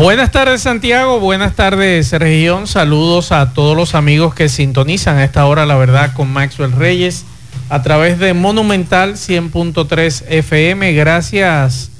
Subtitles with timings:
[0.00, 5.44] Buenas tardes Santiago, buenas tardes región, saludos a todos los amigos que sintonizan a esta
[5.44, 7.26] hora la verdad con Maxwell Reyes
[7.68, 10.94] a través de Monumental 100.3 FM.
[10.94, 11.90] Gracias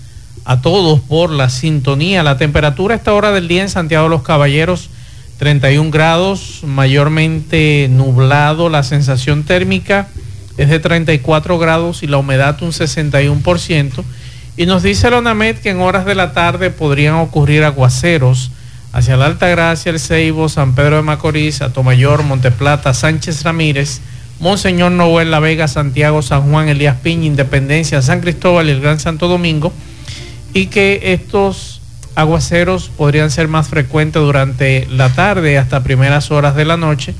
[0.46, 2.22] a todos por la sintonía.
[2.22, 4.88] La temperatura a esta hora del día en Santiago de los Caballeros
[5.38, 10.08] 31 grados, mayormente nublado, la sensación térmica
[10.56, 14.04] es de 34 grados y la humedad un 61%.
[14.60, 18.50] Y nos dice la ONAMED que en horas de la tarde podrían ocurrir aguaceros
[18.92, 24.02] hacia la Alta Gracia, El Ceibo, San Pedro de Macorís, Atomayor, Monteplata, Sánchez Ramírez,
[24.38, 29.00] Monseñor Noel, La Vega, Santiago, San Juan, Elías Piña, Independencia, San Cristóbal y el Gran
[29.00, 29.72] Santo Domingo.
[30.52, 31.80] Y que estos
[32.14, 37.14] aguaceros podrían ser más frecuentes durante la tarde hasta primeras horas de la noche.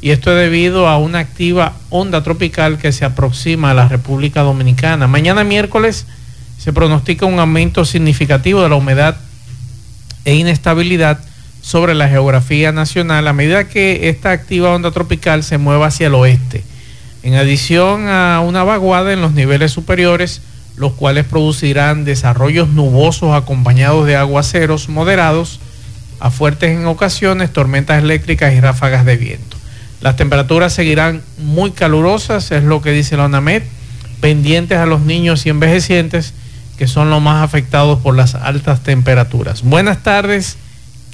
[0.00, 4.42] Y esto es debido a una activa onda tropical que se aproxima a la República
[4.42, 5.08] Dominicana.
[5.08, 6.06] Mañana miércoles
[6.64, 9.16] se pronostica un aumento significativo de la humedad
[10.24, 11.20] e inestabilidad
[11.60, 16.14] sobre la geografía nacional a medida que esta activa onda tropical se mueva hacia el
[16.14, 16.64] oeste.
[17.22, 20.40] En adición a una vaguada en los niveles superiores,
[20.74, 25.60] los cuales producirán desarrollos nubosos acompañados de aguaceros moderados
[26.18, 29.58] a fuertes en ocasiones, tormentas eléctricas y ráfagas de viento.
[30.00, 33.64] Las temperaturas seguirán muy calurosas, es lo que dice la ONAMED,
[34.22, 36.32] pendientes a los niños y envejecientes
[36.76, 39.62] que son los más afectados por las altas temperaturas.
[39.62, 40.56] Buenas tardes,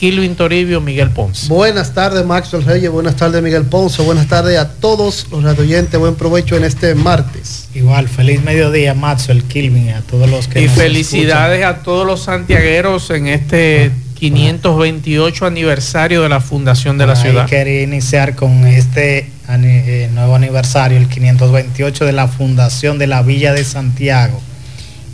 [0.01, 1.49] Kilvin Toribio, Miguel Ponce.
[1.49, 2.91] Buenas tardes, Maxwell Reyes.
[2.91, 4.01] Buenas tardes, Miguel Ponce.
[4.03, 6.01] Buenas tardes a todos los radioyentes.
[6.01, 7.69] Buen provecho en este martes.
[7.75, 13.11] Igual, feliz mediodía, Maxwell, Kilvin, a todos los que Y felicidades a todos los santiagueros
[13.11, 17.47] en este 528 aniversario de la fundación de la ciudad.
[17.47, 23.53] Quería iniciar con este eh, nuevo aniversario, el 528 de la fundación de la Villa
[23.53, 24.41] de Santiago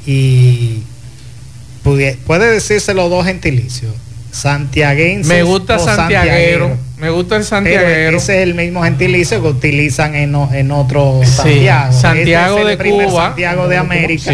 [0.07, 0.83] y
[1.83, 3.93] puede decirse los dos gentilicios.
[4.31, 5.33] Santiaguense.
[5.33, 6.77] Me gusta santiaguero.
[6.99, 8.19] Me gusta el santiaguero.
[8.19, 11.93] ese es el mismo gentilicio que utilizan en, en otro Santiago.
[11.93, 13.29] Santiago de Cuba.
[13.29, 14.33] Santiago de América.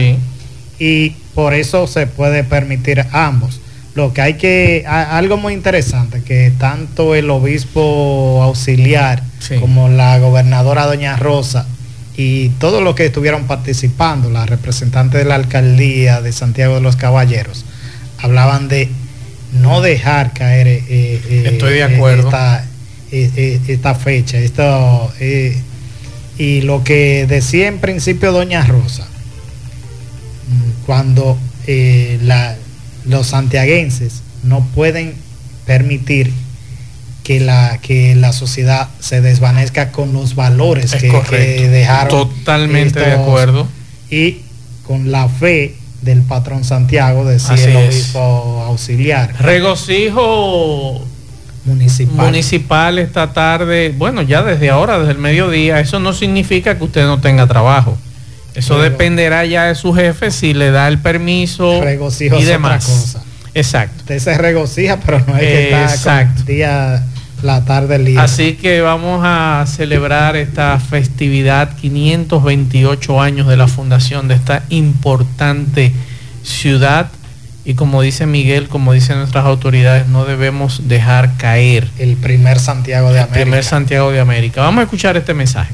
[0.79, 3.61] Y por eso se puede permitir ambos.
[3.95, 9.23] Lo que hay que, algo muy interesante, que tanto el obispo auxiliar
[9.61, 11.67] como la gobernadora doña Rosa
[12.17, 16.97] y todos los que estuvieron participando, la representante de la alcaldía de Santiago de los
[16.97, 17.65] Caballeros,
[18.19, 18.89] hablaban de
[19.53, 22.31] no dejar caer eh, eh, Estoy de acuerdo.
[23.11, 24.39] Eh, esta, fecha.
[24.39, 25.13] Esto,
[26.39, 29.07] y lo que decía en principio doña Rosa,
[30.87, 31.39] cuando
[33.05, 35.15] los santiaguenses no pueden
[35.67, 36.33] permitir
[37.23, 42.09] que la, que la sociedad se desvanezca con los valores que, dejaron.
[42.09, 43.69] Totalmente de acuerdo.
[44.11, 44.39] Y
[44.87, 49.35] con la fe del patrón Santiago, decía el obispo auxiliar.
[49.41, 51.01] Regocijo
[51.65, 52.27] municipal.
[52.27, 57.05] municipal esta tarde, bueno, ya desde ahora, desde el mediodía, eso no significa que usted
[57.07, 57.97] no tenga trabajo.
[58.55, 63.17] Eso dependerá ya de su jefe si le da el permiso regocijo y demás.
[63.55, 63.97] Exacto.
[64.01, 67.03] Usted se regocija, pero no hay que estar día
[67.43, 68.23] la tarde libre.
[68.23, 75.93] Así que vamos a celebrar esta festividad, 528 años de la fundación de esta importante
[76.43, 77.11] ciudad.
[77.65, 81.89] Y como dice Miguel, como dicen nuestras autoridades, no debemos dejar caer.
[81.99, 83.39] El primer Santiago de América.
[83.39, 84.63] El primer Santiago de América.
[84.63, 85.73] Vamos a escuchar este mensaje.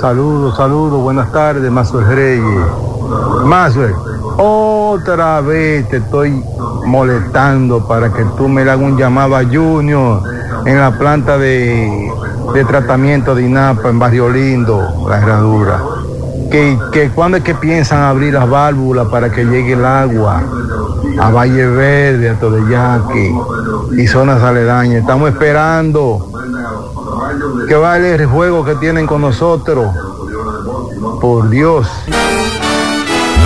[0.00, 2.66] Saludos, saludos, buenas tardes, Mazuel Reyes.
[3.44, 3.94] Mazuel,
[4.38, 6.42] otra vez te estoy
[6.86, 10.22] molestando para que tú me hagas un llamado a Junior
[10.66, 12.12] en la planta de,
[12.66, 15.80] tratamiento de INAPA en Barrio Lindo, la herradura.
[16.50, 20.42] Que, que cuando es que piensan abrir las válvulas para que llegue el agua
[21.18, 23.34] a Valle Verde, a Todeyaque
[23.96, 25.00] y zonas aledañas.
[25.00, 26.30] Estamos esperando
[27.68, 29.86] que vale el juego que tienen con nosotros.
[31.20, 31.88] Por Dios.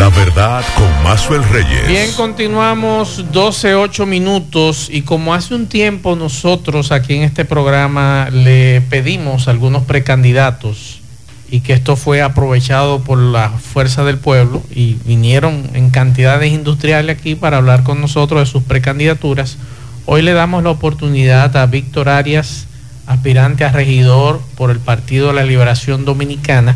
[0.00, 1.86] La verdad con Mazuel Reyes.
[1.86, 8.30] Bien, continuamos 12, 8 minutos y como hace un tiempo nosotros aquí en este programa
[8.32, 11.02] le pedimos algunos precandidatos
[11.50, 17.18] y que esto fue aprovechado por la fuerza del pueblo y vinieron en cantidades industriales
[17.18, 19.58] aquí para hablar con nosotros de sus precandidaturas.
[20.06, 22.68] Hoy le damos la oportunidad a Víctor Arias
[23.06, 26.74] aspirante a regidor por el Partido de la Liberación Dominicana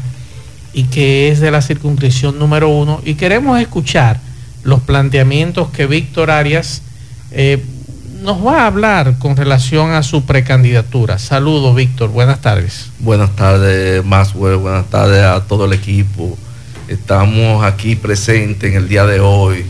[0.74, 3.00] y que es de la circunscripción número uno.
[3.04, 4.20] Y queremos escuchar
[4.62, 6.82] los planteamientos que Víctor Arias
[7.30, 7.62] eh,
[8.22, 11.18] nos va a hablar con relación a su precandidatura.
[11.18, 12.10] Saludos, Víctor.
[12.10, 12.90] Buenas tardes.
[12.98, 14.56] Buenas tardes, Maxwell.
[14.56, 16.36] Buenas tardes a todo el equipo.
[16.88, 19.64] Estamos aquí presentes en el día de hoy.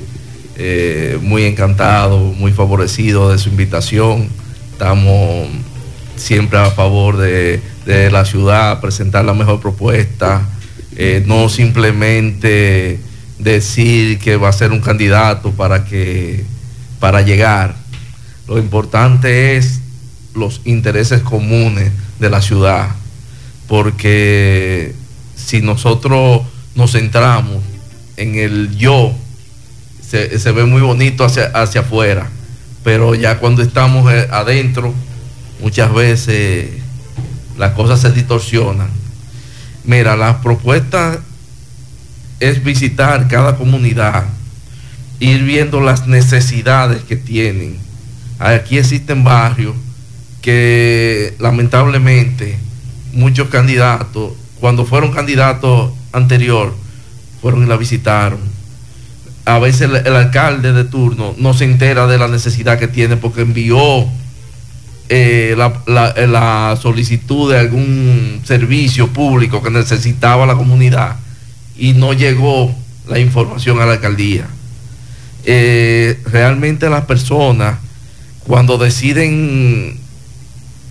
[0.56, 4.28] Eh, muy encantados, muy favorecidos de su invitación.
[4.72, 5.48] Estamos
[6.16, 10.42] siempre a favor de, la ciudad, presentar la mejor propuesta,
[10.96, 12.99] eh, no simplemente
[13.38, 16.44] decir que va a ser un candidato para que
[17.00, 17.75] para llegar.
[18.49, 19.81] Lo importante es
[20.35, 22.88] los intereses comunes de la ciudad,
[23.69, 24.94] porque
[25.37, 26.43] si nosotros
[26.75, 27.62] nos centramos
[28.17, 29.14] en el yo,
[30.08, 32.31] se, ve muy bonito hacia, hacia afuera,
[32.85, 34.94] pero ya cuando estamos eh, adentro,
[35.61, 36.70] muchas veces
[37.58, 39.03] las cosas se distorsionan.
[39.84, 41.20] Mira, la propuesta
[42.40, 44.25] es visitar cada comunidad,
[45.20, 47.78] ir viendo las necesidades que tienen.
[48.38, 49.75] Aquí existen barrios
[50.40, 52.58] que lamentablemente
[53.12, 56.75] muchos candidatos, cuando fueron candidatos anterior,
[57.40, 58.40] fueron y la visitaron.
[59.44, 63.42] A veces el, alcalde de turno no se entera de la necesidad que tiene porque
[63.42, 64.06] envió
[65.08, 71.16] eh, la, solicitud de algún servicio público que necesitaba la comunidad
[71.76, 72.74] y no llegó
[73.08, 74.46] la información a la alcaldía.
[75.44, 77.76] Eh, realmente las personas
[78.46, 79.98] cuando deciden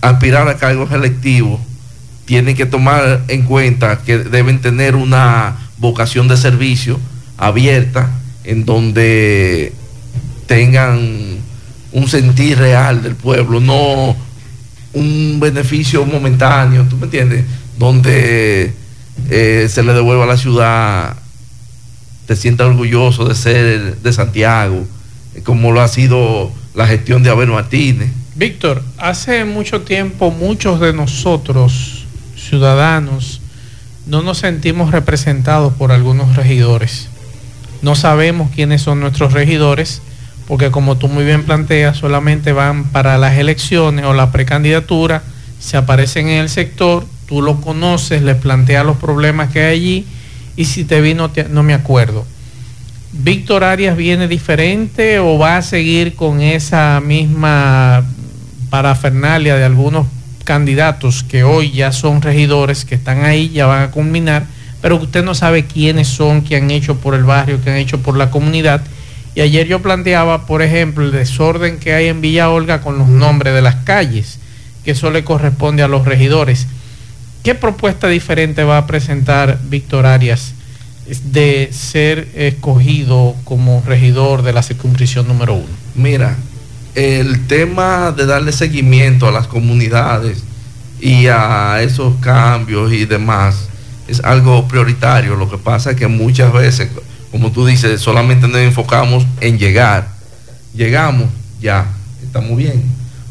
[0.00, 1.60] aspirar a cargos electivos
[2.24, 7.00] tienen que tomar en cuenta que deben tener una vocación de servicio
[7.36, 8.10] abierta
[8.44, 9.72] en donde
[10.46, 11.33] tengan
[11.94, 14.14] un sentir real del pueblo, no
[14.92, 17.44] un beneficio momentáneo, ¿tú me entiendes?
[17.78, 18.72] Donde
[19.30, 21.16] eh, se le devuelva a la ciudad,
[22.26, 24.84] te sienta orgulloso de ser de Santiago,
[25.44, 28.10] como lo ha sido la gestión de Abel Martínez.
[28.34, 32.06] Víctor, hace mucho tiempo muchos de nosotros,
[32.36, 33.40] ciudadanos,
[34.06, 37.08] no nos sentimos representados por algunos regidores.
[37.82, 40.02] No sabemos quiénes son nuestros regidores
[40.46, 45.22] porque como tú muy bien planteas, solamente van para las elecciones o la precandidatura,
[45.58, 50.06] se aparecen en el sector, tú lo conoces, les planteas los problemas que hay allí
[50.56, 52.26] y si te vi no, no me acuerdo.
[53.12, 58.04] ¿Víctor Arias viene diferente o va a seguir con esa misma
[58.70, 60.06] parafernalia de algunos
[60.42, 64.46] candidatos que hoy ya son regidores, que están ahí, ya van a culminar,
[64.82, 68.00] pero usted no sabe quiénes son, qué han hecho por el barrio, qué han hecho
[68.00, 68.82] por la comunidad
[69.34, 73.08] y ayer yo planteaba, por ejemplo, el desorden que hay en Villa Olga con los
[73.08, 74.38] nombres de las calles,
[74.84, 76.66] que eso le corresponde a los regidores.
[77.42, 80.54] ¿Qué propuesta diferente va a presentar Víctor Arias
[81.24, 85.66] de ser escogido como regidor de la circunscripción número uno?
[85.94, 86.36] Mira,
[86.94, 90.44] el tema de darle seguimiento a las comunidades
[91.00, 93.68] y a esos cambios y demás
[94.06, 95.34] es algo prioritario.
[95.34, 96.88] Lo que pasa es que muchas veces
[97.34, 100.06] como tú dices, solamente nos enfocamos en llegar.
[100.72, 101.28] Llegamos,
[101.60, 101.84] ya,
[102.22, 102.80] estamos bien,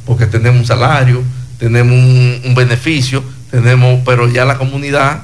[0.05, 1.23] porque tenemos un salario,
[1.57, 5.23] tenemos un, beneficio, tenemos, pero ya la comunidad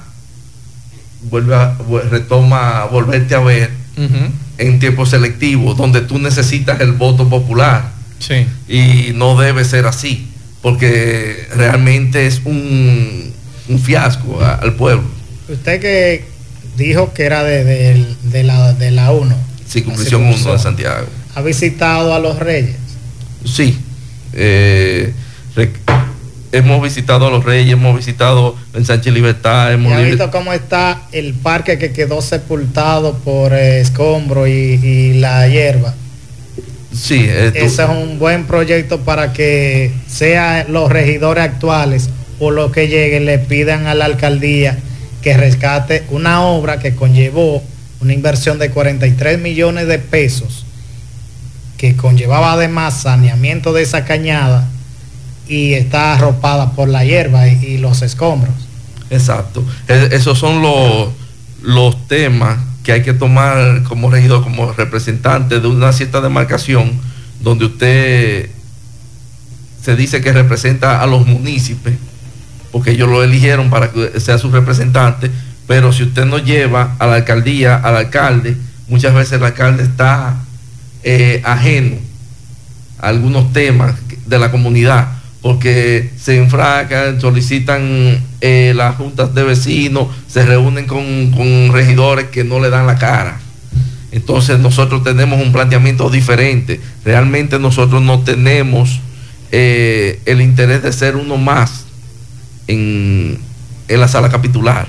[1.23, 1.75] vuelve a,
[2.09, 3.69] retoma volverte a ver
[4.57, 7.91] en tiempo selectivo, donde tú necesitas el voto popular.
[8.19, 8.47] Sí.
[8.69, 10.29] Y no debe ser así,
[10.61, 13.33] porque realmente es un,
[13.67, 15.03] un fiasco al pueblo.
[15.49, 16.28] Usted que
[16.79, 18.05] dijo que era de,
[18.43, 19.35] la, de la 1.
[19.67, 21.05] Circunscripción 1 de Santiago.
[21.35, 22.75] ¿Ha visitado a los Reyes?
[23.45, 23.77] Sí.
[24.33, 25.13] Eh,
[26.51, 29.73] hemos visitado a los Reyes, hemos visitado en Sánchez Libertad.
[29.73, 35.93] Hemos visto cómo está el parque que quedó sepultado por eh, escombro y, la hierba?
[36.91, 37.27] Sí.
[37.29, 42.09] Ese es un buen proyecto para que sean los regidores actuales
[42.39, 44.77] o los que lleguen le pidan a la alcaldía
[45.21, 47.63] que rescate una obra que conllevó
[48.01, 50.65] una inversión de 43 millones de pesos,
[51.77, 54.67] que conllevaba además saneamiento de esa cañada
[55.47, 58.53] y está arropada por la hierba y, los escombros.
[59.09, 59.65] Exacto.
[59.87, 61.09] E, esos son los,
[61.61, 66.99] los temas que hay que tomar como regidor, como representante de una cierta demarcación,
[67.41, 68.49] donde usted
[69.81, 71.95] se dice que representa a los municipios
[72.71, 75.31] porque ellos lo eligieron para que sea su representante,
[75.67, 78.57] pero si usted no lleva a la alcaldía, al alcalde,
[78.87, 80.35] muchas veces el alcalde está
[81.03, 81.97] eh, ajeno
[82.99, 83.95] a algunos temas
[84.25, 85.09] de la comunidad,
[85.41, 92.43] porque se enfracan, solicitan eh, las juntas de vecinos, se reúnen con, con regidores que
[92.43, 93.39] no le dan la cara.
[94.11, 96.81] Entonces nosotros tenemos un planteamiento diferente.
[97.05, 98.99] Realmente nosotros no tenemos
[99.51, 101.85] eh, el interés de ser uno más
[102.69, 103.39] en,
[103.87, 104.87] en, la sala capitular.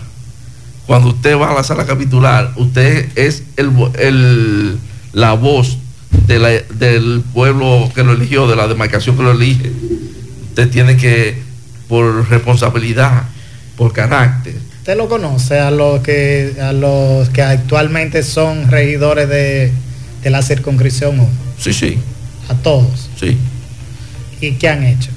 [0.87, 4.79] Cuando usted va a la sala capitular, usted es el, el,
[5.13, 5.79] la voz
[6.27, 9.73] de la, del pueblo que lo eligió, de la demarcación que lo elige.
[10.51, 11.39] Usted tiene que,
[11.89, 13.25] por responsabilidad,
[13.77, 14.55] por carácter.
[14.79, 19.73] ¿Usted lo conoce a los que, a los que actualmente son regidores de,
[20.23, 21.29] de la circunscripción 1?
[21.59, 21.99] Sí, sí.
[22.49, 23.09] A todos.
[23.19, 23.39] Sí.
[24.41, 25.11] ¿Y qué han hecho?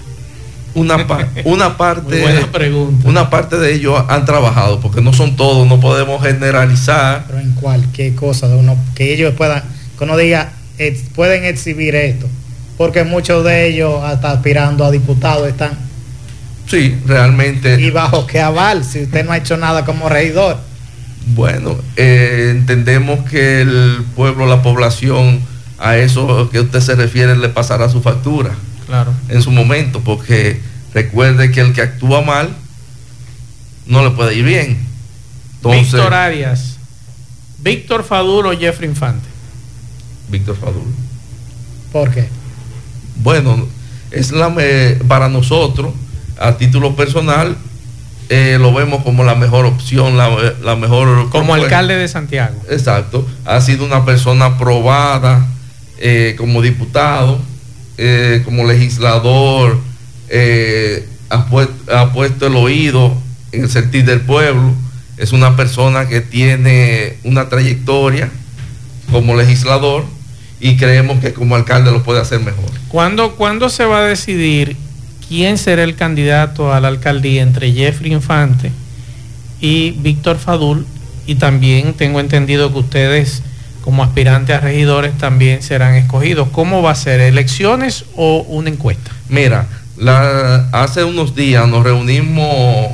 [0.75, 0.97] Una,
[1.45, 3.07] una parte buena pregunta.
[3.07, 7.25] una parte de ellos han trabajado porque no son todos no podemos generalizar.
[7.27, 9.63] Pero en cualquier cosa de uno que ellos puedan
[9.97, 10.51] que uno diga
[11.15, 12.27] pueden exhibir esto
[12.77, 15.77] porque muchos de ellos hasta aspirando a diputados están
[16.65, 17.79] sí realmente.
[17.79, 20.57] y bajo qué aval si usted no ha hecho nada como regidor.
[21.35, 25.39] Bueno eh, entendemos que el pueblo la población
[25.77, 28.51] a eso que usted se refiere le pasará su factura
[28.85, 29.13] claro.
[29.29, 30.59] en su momento, porque
[30.93, 32.49] recuerde que el que actúa mal
[33.85, 34.85] no le puede ir bien.
[35.55, 36.77] Entonces, Víctor Arias,
[37.59, 39.27] Víctor Fadul o Jeffrey Infante.
[40.29, 40.93] Víctor Fadul.
[41.91, 42.27] ¿Por qué?
[43.15, 43.67] Bueno,
[44.11, 44.53] es la
[45.07, 45.93] para nosotros,
[46.39, 47.55] a título personal,
[48.29, 50.29] eh, lo vemos como la mejor opción, la,
[50.63, 51.29] la mejor...
[51.29, 52.55] Como alcalde de Santiago.
[52.69, 53.27] Exacto.
[53.45, 55.45] Ha sido una persona probada
[55.99, 57.39] eh, como diputado
[57.97, 59.79] eh, como legislador
[60.29, 61.45] eh, ha,
[62.11, 63.15] puesto, el oído
[63.51, 64.73] en el sentir del pueblo.
[65.17, 68.29] Es una persona que tiene una trayectoria
[69.11, 70.05] como legislador
[70.59, 72.65] y creemos que como alcalde lo puede hacer mejor.
[72.87, 74.75] ¿Cuándo, ¿Cuándo se va a decidir
[75.27, 78.71] quién será el candidato a la alcaldía entre Jeffrey Infante
[79.61, 80.85] y Víctor Fadul?
[81.25, 83.43] Y también tengo entendido que ustedes
[83.83, 86.47] como aspirantes a regidores también serán escogidos.
[86.51, 87.19] ¿Cómo va a ser?
[87.19, 89.11] ¿Elecciones o una encuesta?
[89.27, 89.67] Mira,
[90.71, 92.93] hace unos días nos reunimos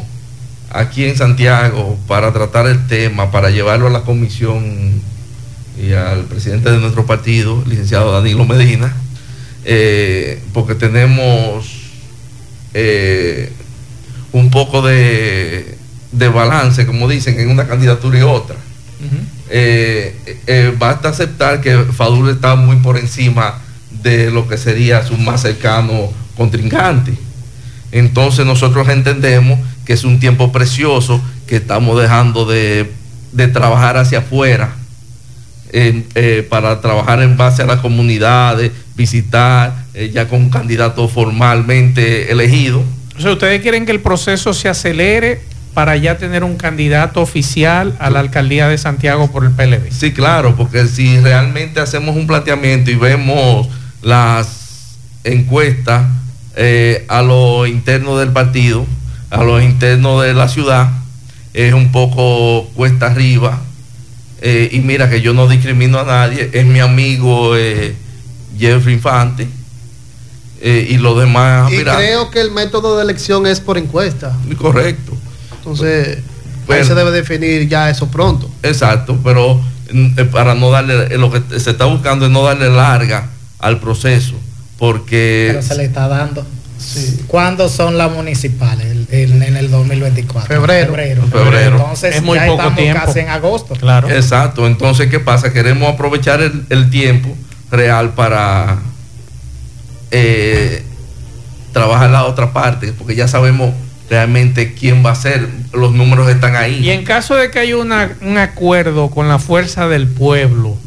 [0.71, 5.01] aquí en Santiago para tratar el tema, para llevarlo a la comisión
[5.79, 8.93] y al presidente de nuestro partido, licenciado Danilo Medina,
[9.65, 11.67] eh, porque tenemos
[12.73, 13.51] eh,
[14.31, 15.77] un poco de,
[16.11, 18.55] de balance, como dicen, en una candidatura y otra.
[19.49, 20.15] Eh,
[20.45, 23.59] eh, basta aceptar que Fadul está muy por encima
[24.03, 27.13] de lo que sería su más cercano contrincante.
[27.91, 32.91] Entonces nosotros entendemos que es un tiempo precioso que estamos dejando de,
[33.51, 34.75] trabajar hacia afuera
[35.71, 42.83] eh, para trabajar en base a las comunidades, visitar ya con un candidato formalmente elegido.
[43.17, 45.41] O sea, ¿ustedes quieren que el proceso se acelere
[45.79, 49.89] para ya tener un candidato oficial a la alcaldía de Santiago por el PLD.
[49.91, 53.69] Sí, claro, porque si realmente hacemos un planteamiento y vemos
[54.01, 56.05] las encuestas
[56.57, 58.85] eh, a lo interno del partido,
[59.29, 60.89] a lo interno de la ciudad,
[61.53, 63.61] es un poco cuesta arriba.
[64.41, 67.95] Eh, y mira que yo no discrimino a nadie, es mi amigo eh,
[68.57, 69.47] Jeffrey Infante.
[70.61, 71.71] y los demás.
[71.71, 74.35] Y creo que el método de elección es por encuesta.
[74.57, 75.18] Correcto.
[75.71, 76.19] Entonces,
[76.87, 78.49] se debe definir ya eso pronto.
[78.63, 79.61] Exacto, pero
[79.91, 83.29] mm, eh, para no darle, eh, lo que se está buscando es no darle larga
[83.59, 84.35] al proceso,
[84.77, 85.47] porque...
[85.51, 86.45] Pero se le está dando.
[86.79, 87.25] Sí.
[87.27, 88.87] ¿Cuándo son las municipales?
[89.11, 90.47] En, el 2024.
[90.47, 90.93] Febrero.
[91.27, 91.77] Febrero.
[91.77, 93.05] Entonces es muy ya poco estamos tiempo.
[93.05, 93.75] casi en agosto.
[93.75, 94.09] Claro.
[94.09, 94.65] Exacto.
[94.65, 95.51] Entonces, ¿qué pasa?
[95.51, 97.35] Queremos aprovechar el, tiempo
[97.69, 98.79] real para
[100.11, 100.83] eh,
[101.73, 103.73] trabajar la otra parte, porque ya sabemos
[104.09, 105.47] realmente quién va a ser.
[105.73, 106.79] Los números están ahí.
[106.79, 110.77] Y en caso de que haya una, un acuerdo con la fuerza del pueblo.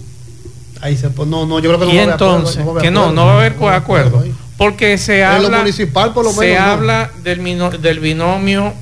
[0.81, 3.37] Ahí se no, no, yo creo que no y entonces, que no, no va a
[3.37, 4.25] haber acuerdo.
[4.57, 7.41] Porque se habla, municipal por lo se habla del,
[7.81, 8.73] del binomio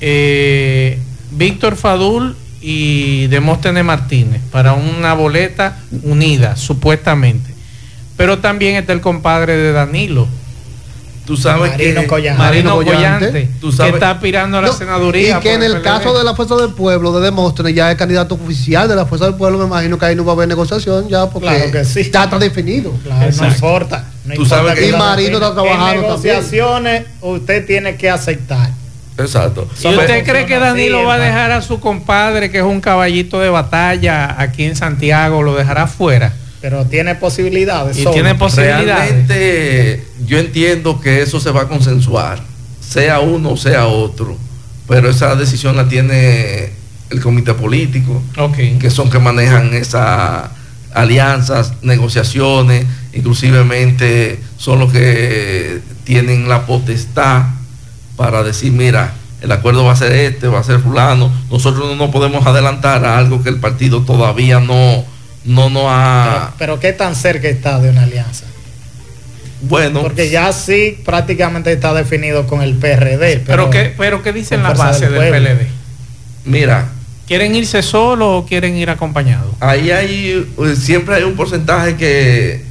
[0.00, 0.98] eh,
[1.32, 7.52] Víctor Fadul y Demóstenes Martínez para una boleta unida, supuestamente.
[8.16, 10.28] Pero también está el compadre de Danilo,
[11.28, 13.92] Tú sabes Marino que Collante, Marino Collante, ¿tú sabes?
[13.92, 15.36] que está aspirando a la senaduría.
[15.36, 18.36] Y que en el, caso de la Fuerza del Pueblo, de Demóstenes, ya es candidato
[18.36, 21.06] oficial de la Fuerza del Pueblo, me imagino que ahí no va a haber negociación
[21.06, 22.10] ya, porque claro que sí.
[22.10, 22.94] ya está definido.
[23.04, 24.06] Claro, no importa.
[24.24, 28.70] No Tú sabes que y Marino está trabajando en negociaciones usted tiene que aceptar.
[29.18, 29.68] Exacto.
[29.82, 33.38] ¿Y usted cree que Danilo va a dejar a su compadre, que es un caballito
[33.38, 36.32] de batalla aquí en Santiago, lo dejará fuera?
[36.60, 37.98] pero tiene posibilidades.
[37.98, 39.28] Y tiene posibilidades.
[39.28, 42.40] Realmente yo entiendo que eso se va a consensuar,
[42.80, 44.36] sea uno o sea otro,
[44.86, 46.70] pero esa decisión la tiene
[47.10, 48.22] el comité político,
[48.78, 50.50] que son que manejan esas
[50.92, 57.46] alianzas, negociaciones, inclusivemente son los que tienen la potestad
[58.16, 61.30] para decir, mira, el acuerdo va a ser este, va a ser fulano.
[61.50, 65.04] Nosotros no podemos adelantar a algo que el partido todavía no,
[65.44, 66.54] no nos ha...
[66.58, 68.44] Pero, ¿qué tan cerca está de una alianza?
[69.62, 70.02] Bueno.
[70.02, 73.42] Porque ya sí prácticamente está definido con el PRD.
[73.46, 75.66] Pero, ¿qué, pero ¿qué dicen la base del, PLD?
[76.44, 76.92] Mira.
[77.26, 79.54] ¿Quieren irse solos o quieren ir acompañados?
[79.60, 82.64] Ahí hay, eh, siempre hay un porcentaje que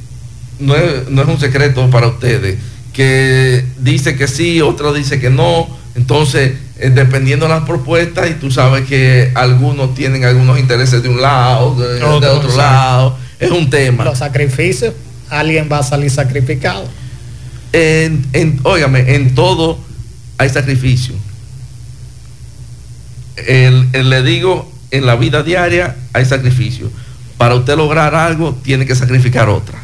[0.58, 2.58] no es, no es un secreto para ustedes,
[2.92, 8.34] que dice que sí, otro dice que no entonces, eh, dependiendo de las propuestas, y
[8.34, 13.68] tú sabes que algunos tienen algunos intereses de un lado, de, otro, lado, es un
[13.68, 14.04] tema.
[14.04, 14.94] Los sacrificios,
[15.30, 16.88] alguien va a salir sacrificado.
[17.72, 19.78] En, en, en todo
[20.38, 21.14] hay sacrificio.
[23.46, 26.90] le digo, en la vida diaria hay sacrificio.
[27.36, 29.78] Para usted lograr algo, tiene que sacrificar otra.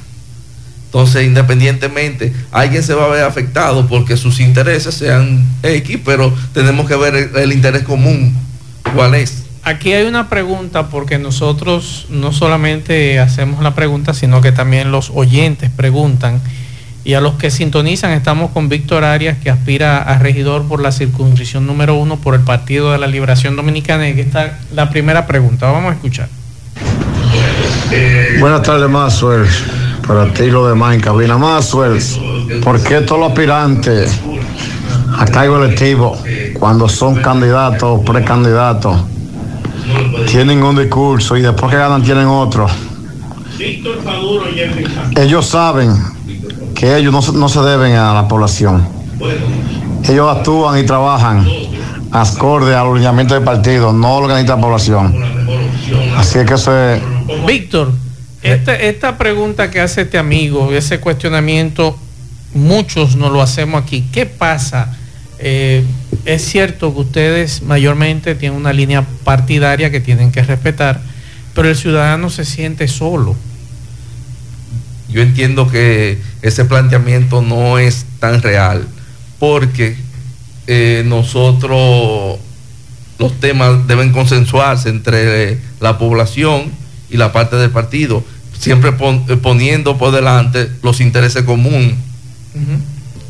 [0.86, 6.86] Entonces, independientemente, alguien se va a ver afectado porque sus intereses sean X, pero tenemos
[6.86, 8.32] que ver el, interés común,
[8.94, 9.43] cuál es.
[9.64, 15.11] Aquí hay una pregunta porque nosotros no solamente hacemos la pregunta, sino que también los
[15.14, 16.42] oyentes preguntan.
[17.02, 20.92] Y a los que sintonizan, estamos con Víctor Arias, que aspira a regidor por la
[20.92, 24.06] circunscripción número uno por el Partido de la Liberación Dominicana.
[24.09, 25.71] Y aquí está la primera pregunta.
[25.71, 26.28] Vamos a escuchar.
[28.40, 29.25] Buenas tardes, más
[30.06, 31.38] para ti lo demás en cabina.
[32.62, 34.21] ¿Por qué todos los aspirantes
[35.16, 36.18] a cargo electivo,
[36.59, 39.13] cuando son candidatos o precandidatos,
[40.26, 42.66] tienen un discurso y después que ganan tienen otro?
[45.16, 45.90] Ellos saben
[46.75, 48.87] que ellos no, se deben a la población.
[50.09, 51.47] Ellos actúan y trabajan
[52.11, 55.15] acorde al lineamiento del partido, no lo que necesita la población.
[56.17, 57.02] Así es que eso es...
[57.47, 57.93] Víctor,
[58.43, 61.99] esta, pregunta que hace este amigo, ese cuestionamiento,
[62.52, 64.04] muchos no lo hacemos aquí.
[64.12, 64.97] ¿Qué pasa?
[65.38, 65.84] Eh,
[66.25, 71.00] es cierto que ustedes mayormente tienen una línea partidaria que tienen que respetar,
[71.54, 73.37] pero el ciudadano se siente solo.
[75.08, 78.87] Yo entiendo que ese planteamiento no es tan real,
[79.39, 79.97] porque
[80.67, 82.39] eh, nosotros
[83.19, 86.73] los temas deben consensuarse entre la población
[87.10, 88.25] y la parte del partido
[88.58, 91.95] siempre eh, poniendo por delante los intereses comunes.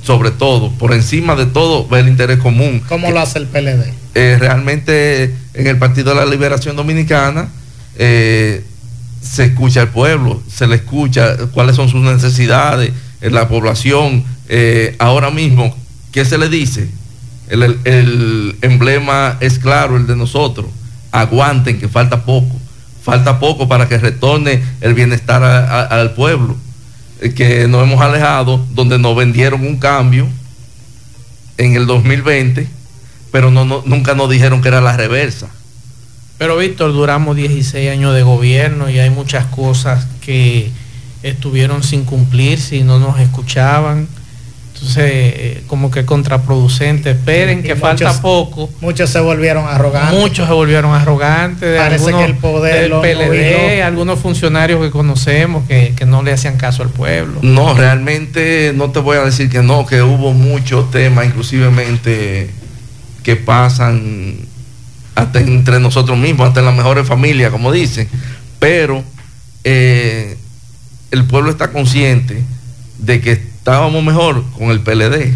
[0.04, 2.82] Sobre todo, por encima de todo, ver el interés común.
[2.88, 3.92] ¿Cómo lo hace el PLD?
[4.14, 7.48] Eh, realmente en el Partido de la Liberación Dominicana
[7.96, 8.64] eh,
[9.22, 14.24] se escucha al pueblo, se le escucha cuáles son sus necesidades, en la población.
[14.98, 15.74] ahora mismo,
[16.12, 16.88] ¿qué se le dice?
[17.48, 20.66] el emblema es claro, el de nosotros.
[21.10, 22.54] Aguanten, que falta poco
[23.04, 26.58] falta poco para que retorne el bienestar al pueblo, eh,
[27.32, 30.28] que nos hemos alejado, donde nos vendieron un cambio
[31.56, 32.68] en el 2020,
[33.30, 35.48] pero no, nunca nos dijeron que era la reversa.
[36.36, 40.70] Pero Víctor, duramos 16 años de gobierno y hay muchas cosas que
[41.22, 44.08] estuvieron sin cumplir, si no nos escuchaban
[44.96, 47.12] eh, como que contraproducente.
[47.12, 48.70] Esperen que falta poco.
[48.80, 50.18] Muchos se volvieron arrogantes.
[50.18, 51.78] Muchos se volvieron arrogantes.
[51.78, 56.82] Parece que el poder del PLD, algunos funcionarios que conocemos que, no le hacían caso
[56.82, 57.40] al pueblo.
[57.42, 62.50] No, realmente no te voy a decir que no, que hubo muchos temas, inclusivemente,
[63.22, 64.36] que pasan
[65.14, 68.08] hasta entre nosotros mismos, hasta en las mejores familias, como dicen.
[68.58, 69.02] Pero
[69.64, 70.36] eh,
[71.10, 72.42] el pueblo está consciente
[72.98, 75.32] de que estábamos mejor con el PLD.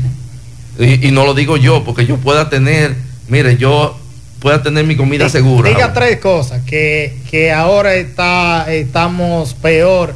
[0.78, 2.94] Y, no lo digo yo, porque yo pueda tener,
[3.26, 3.98] mire, yo
[4.38, 5.70] pueda tener mi comida segura.
[5.70, 10.14] Diga tres cosas, que, ahora está, estamos peor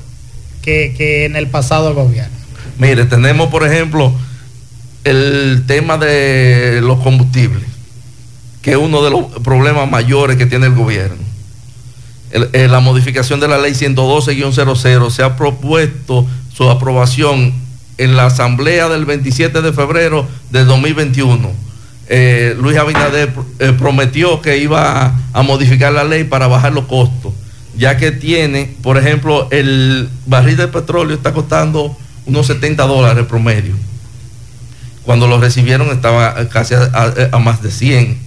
[0.61, 2.37] que, en el pasado gobierno.
[2.79, 4.13] Mire, tenemos, por ejemplo,
[5.05, 7.65] el tema de los combustibles,
[8.61, 11.17] que es uno de los problemas mayores que tiene el gobierno.
[12.31, 17.63] Eh, la modificación de la ley 112-00 se ha propuesto su aprobación
[17.99, 21.53] en la asamblea del 27 de febrero del 2021.
[22.09, 27.33] Eh, Luis Abinader eh, prometió que iba a, modificar la ley para bajar los costos,
[27.77, 33.75] ya que tiene, por ejemplo, el barril de petróleo está costando unos 70 dólares promedio.
[35.05, 38.19] Cuando lo recibieron estaba casi a, más de 100.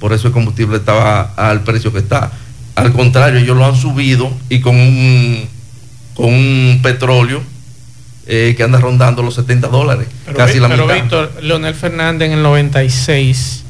[0.00, 2.32] Por eso el combustible estaba al precio que está.
[2.74, 5.48] Al contrario, ellos lo han subido y con un,
[6.14, 7.42] con un petróleo
[8.30, 10.06] eh, que anda rondando los 70 dólares.
[10.26, 13.64] Pero, casi la pero Víctor, Leonel Fernández en el 96,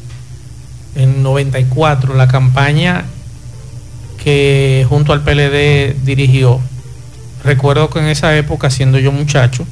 [0.97, 3.05] en 94, la campaña
[4.23, 6.61] que junto al PLD dirigió,
[7.44, 9.64] recuerdo que en esa época, siendo yo muchacho,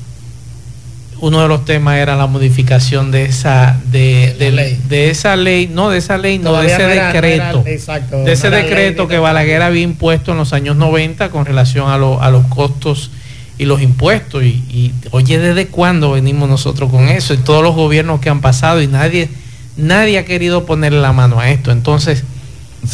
[1.19, 4.81] uno de los temas era la modificación de esa de, ley.
[4.89, 9.19] de esa ley, no de esa ley, no de ese decreto, de ese decreto que
[9.19, 13.11] Balaguer había impuesto en los años 90 con relación a, a los costos
[13.59, 14.43] y los impuestos.
[14.45, 17.35] Y, oye, ¿desde cuándo venimos nosotros con eso?
[17.35, 19.29] Y todos los gobiernos que han pasado y nadie,
[19.77, 21.71] nadie ha querido ponerle la mano a esto.
[21.71, 22.25] Entonces,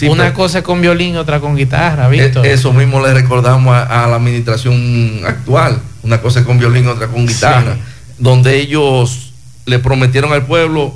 [0.08, 2.42] una cosa con violín, otra con guitarra, ¿visto?
[2.44, 5.80] E, eso mismo le recordamos a, la administración actual.
[6.02, 7.76] Una cosa con violín, otra con guitarra.
[8.18, 9.32] Donde ellos
[9.66, 10.94] le prometieron al pueblo,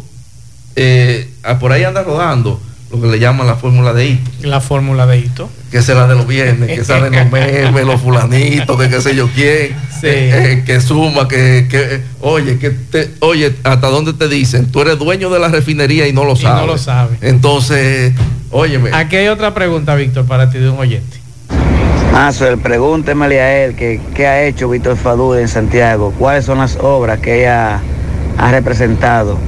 [0.74, 4.30] eh, por ahí anda rodando lo que le llaman la fórmula de hito.
[4.42, 5.50] La fórmula de hito.
[5.70, 9.28] Que será de los viernes, que salen los memes, los fulanitos, que qué sé yo
[9.34, 14.82] quién, eh, eh, que suma, que, oye, que te, oye, hasta dónde te dicen, tú
[14.82, 16.60] eres dueño de la refinería y no lo sabes.
[16.60, 17.18] no lo sabes.
[17.22, 18.12] Entonces,
[18.50, 18.90] óyeme.
[18.92, 21.18] Aquí hay otra pregunta, Víctor, para ti de un oyente.
[22.14, 22.30] Ah,
[22.62, 27.18] pregúntemele a él que, qué ha hecho Víctor Fadú en Santiago, cuáles son las obras
[27.18, 27.80] que ella
[28.38, 29.38] ha representado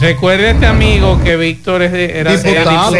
[0.00, 2.94] Recuerde este amigo que Víctor es de, era diputado,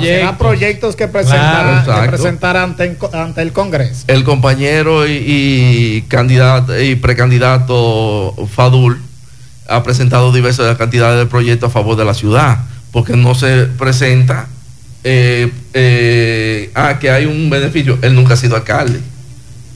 [0.00, 4.04] será proyectos que presentar, ante, ante, el Congreso.
[4.08, 9.00] El compañero y, candidato y precandidato Fadul
[9.68, 12.58] ha presentado diversas cantidades de proyectos a favor de la ciudad,
[12.90, 14.48] porque no se presenta
[15.04, 17.98] eh, eh, a que hay un beneficio.
[18.02, 19.00] Él nunca ha sido alcalde.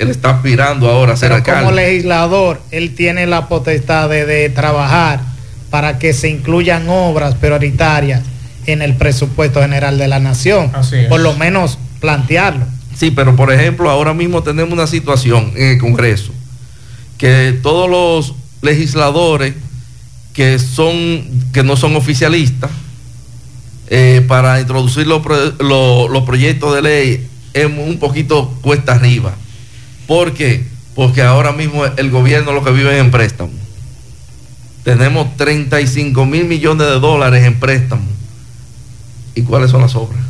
[0.01, 1.63] Él está aspirando ahora a ser alcalde.
[1.63, 5.34] Como legislador, él tiene la potestad de trabajar
[5.75, 8.23] para que se incluyan obras prioritarias
[8.67, 10.71] en el presupuesto general de la nación.
[11.09, 12.65] Por lo menos plantearlo.
[12.95, 16.31] Sí, pero por ejemplo, ahora mismo tenemos una situación en el Congreso
[17.19, 19.55] que todos los legisladores
[20.33, 22.71] que son que no son oficialistas
[23.89, 25.23] eh, para introducir los,
[25.59, 29.35] los proyectos de ley es un poquito cuesta arriba.
[30.07, 30.65] ¿Por qué?
[30.95, 33.64] Porque ahora mismo el gobierno lo que vive es en préstamo
[34.85, 38.07] tenemos 35 mil millones de dólares en préstamo.
[39.35, 40.23] ¿Y cuáles son las obras?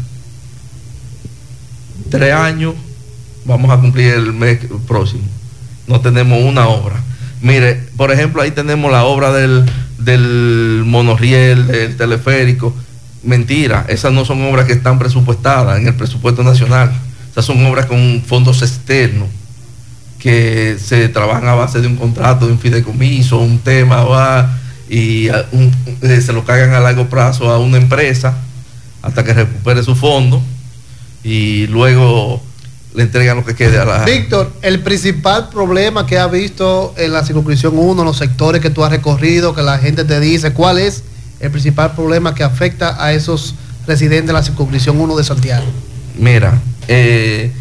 [2.09, 2.75] Tres años,
[3.45, 5.25] vamos a cumplir el mes próximo.
[5.89, 7.03] No tenemos una obra.
[7.41, 9.67] Mire, por ejemplo, ahí tenemos la obra del,
[9.99, 12.75] del monorriel, del teleférico.
[13.25, 16.93] Mentira, esas no son obras que están presupuestadas en el presupuesto nacional.
[17.33, 19.29] Esas son obras con fondos externos
[20.25, 24.59] que se trabajan a base de un contrato, de un fideicomiso, un tema, va,
[24.89, 28.35] y eh, se lo cagan a largo plazo a una empresa
[29.03, 30.41] hasta que recupere su fondo
[31.23, 32.43] y luego
[32.95, 34.05] le entregan lo que quede a la...
[34.07, 38.83] Víctor, el principal problema que ha visto en la circunscripción 1, los sectores que tú
[38.83, 41.05] has recorrido, que la gente te dice, ¿cuál es
[41.39, 43.57] el principal problema que afecta a esos
[43.87, 45.67] residentes de la circunscripción 1 de Santiago?
[46.19, 46.59] Mira,
[46.89, 47.53] eh,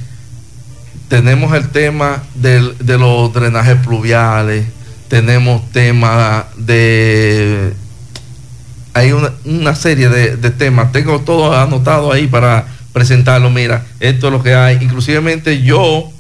[1.14, 4.66] tenemos el tema de los drenajes pluviales,
[5.10, 7.72] tenemos tema de...
[8.96, 14.42] Hay una, serie de, temas, tengo todo anotado ahí para presentarlo, mira, esto es lo
[14.42, 14.80] que hay.
[14.82, 16.12] Inclusivemente yo,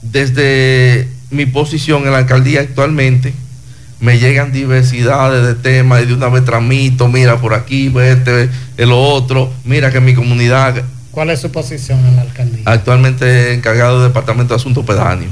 [0.00, 3.34] desde mi posición en la alcaldía actualmente,
[4.00, 8.92] me llegan diversidades de temas y de una vez tramito, mira por aquí, este, el
[8.92, 12.62] otro, mira que mi comunidad ¿Cuál es su posición en la alcaldía?
[12.64, 15.30] Actualmente encargado del Departamento de Asuntos Pedáneos.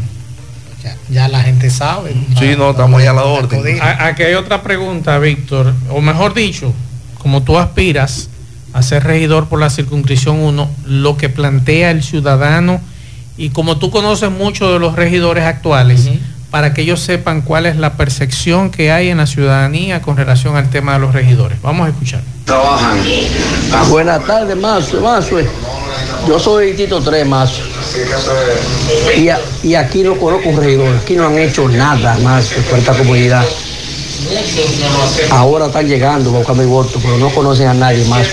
[1.10, 2.14] Ya, la gente sabe.
[2.38, 3.80] Sí, no, estamos ahí a la orden.
[3.82, 5.74] Aquí hay otra pregunta, Víctor.
[5.90, 6.72] O mejor dicho,
[7.18, 8.30] como tú aspiras
[8.72, 12.80] a ser regidor por la circunscripción 1, lo que plantea el ciudadano
[13.36, 16.08] y como tú conoces mucho de los regidores actuales,
[16.50, 20.56] para que ellos sepan cuál es la percepción que hay en la ciudadanía con relación
[20.56, 21.60] al tema de los regidores.
[21.62, 22.22] Vamos a escuchar.
[22.44, 22.98] Trabajan.
[23.88, 25.00] Buenas tardes, Mazo.
[26.26, 27.62] Yo soy Tito 3, Mazo.
[29.62, 30.96] Y, aquí no conozco un regidor.
[30.96, 33.44] Aquí no han hecho nada más por esta comunidad.
[35.30, 38.26] Ahora están llegando buscando el voto, pero no conocen a nadie más.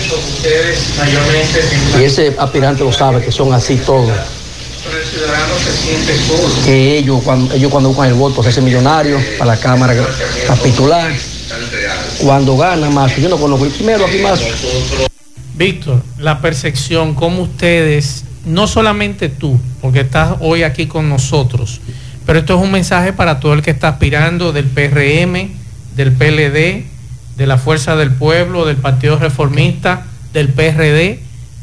[1.98, 4.12] Y ese aspirante lo sabe, que son así todos
[6.64, 9.94] que ellos cuando, ellos cuando buscan el voto se hacen millonarios para la Cámara
[10.46, 11.12] capitular.
[12.20, 14.40] Cuando ganan más, yo no conozco el primero aquí más.
[15.54, 21.80] Víctor, la percepción, como ustedes, no solamente tú, porque estás hoy aquí con nosotros,
[22.26, 25.50] pero esto es un mensaje para todo el que está aspirando del PRM,
[25.96, 26.84] del PLD,
[27.36, 31.20] de la Fuerza del Pueblo, del Partido Reformista, del PRD,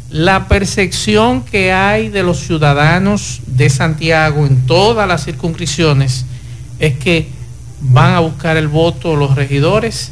[0.09, 6.25] la percepción que hay de los ciudadanos de Santiago en todas las circunscripciones
[6.79, 7.27] es que
[7.81, 10.11] van a buscar el voto los regidores,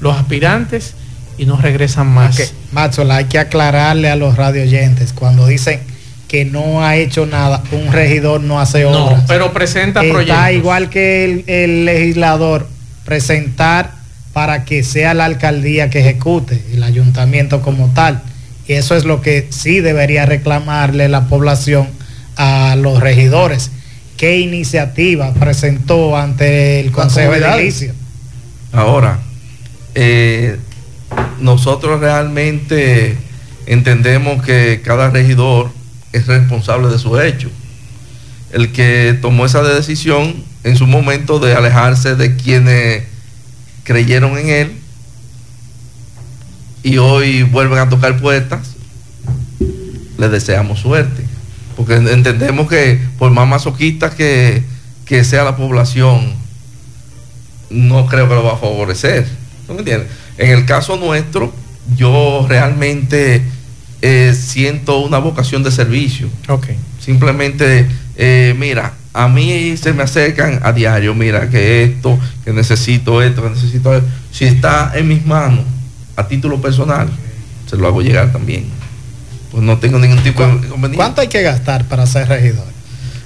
[0.00, 0.94] los aspirantes
[1.38, 2.34] y no regresan más.
[2.34, 3.10] Okay.
[3.10, 5.80] hay que aclararle a los radioyentes cuando dicen
[6.28, 9.18] que no ha hecho nada, un regidor no hace obras.
[9.18, 10.50] No, pero presenta Está proyectos.
[10.52, 12.68] igual que el, el, legislador,
[13.04, 13.92] presentar
[14.32, 18.22] para que sea la alcaldía que ejecute, el ayuntamiento como tal.
[18.68, 21.88] Y eso es lo que sí debería reclamarle la población
[22.36, 23.70] a los regidores.
[24.16, 27.94] ¿Qué iniciativa presentó ante el Consejo de Edilicio?
[28.72, 29.20] Ahora,
[29.94, 30.58] eh,
[31.40, 33.16] nosotros realmente
[33.66, 35.70] entendemos que cada regidor
[36.12, 37.50] es responsable de su hecho.
[38.52, 43.04] El que tomó esa decisión en su momento de alejarse de quienes
[43.84, 44.75] creyeron en él
[46.86, 48.76] y hoy vuelven a tocar puertas,
[50.18, 51.24] le deseamos suerte.
[51.76, 54.62] Porque entendemos que por más masoquista que,
[55.04, 56.32] que sea la población,
[57.70, 59.26] no creo que lo va a favorecer.
[59.66, 60.06] ¿No me entiendes?
[60.38, 61.52] En el caso nuestro,
[61.96, 63.42] yo realmente
[64.00, 66.28] eh, siento una vocación de servicio.
[66.46, 66.68] Ok.
[67.00, 73.22] Simplemente, eh, mira, a mí se me acercan a diario, mira, que esto, que necesito
[73.22, 74.08] esto, que necesito esto.
[74.30, 75.64] Si está en mis manos,
[76.16, 77.08] a título personal,
[77.66, 78.66] se lo hago llegar también.
[79.50, 80.96] Pues no tengo ningún tipo de inconveniente.
[80.96, 82.64] ¿Cuánto hay que gastar para ser regidor?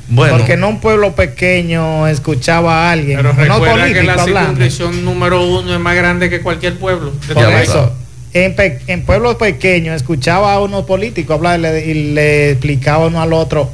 [0.09, 3.19] Bueno, Porque en un pueblo pequeño escuchaba a alguien.
[3.19, 7.13] Pero recuerda que la circunscripción número uno es más grande que cualquier pueblo.
[7.33, 7.93] Por eso,
[8.33, 13.71] en, pueblos pequeños escuchaba a unos políticos hablar y le, explicaba uno al otro,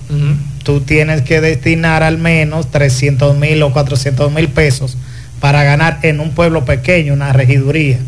[0.63, 4.97] tú tienes que destinar al menos 300 mil o 400 mil pesos
[5.41, 7.99] para ganar en un pueblo pequeño una regiduría.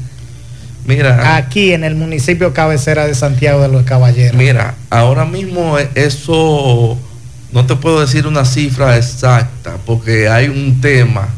[0.88, 4.34] Mira, aquí en el municipio cabecera de Santiago de los Caballeros.
[4.34, 6.98] Mira, ahora mismo eso
[7.52, 11.28] no te puedo decir una cifra exacta porque hay un tema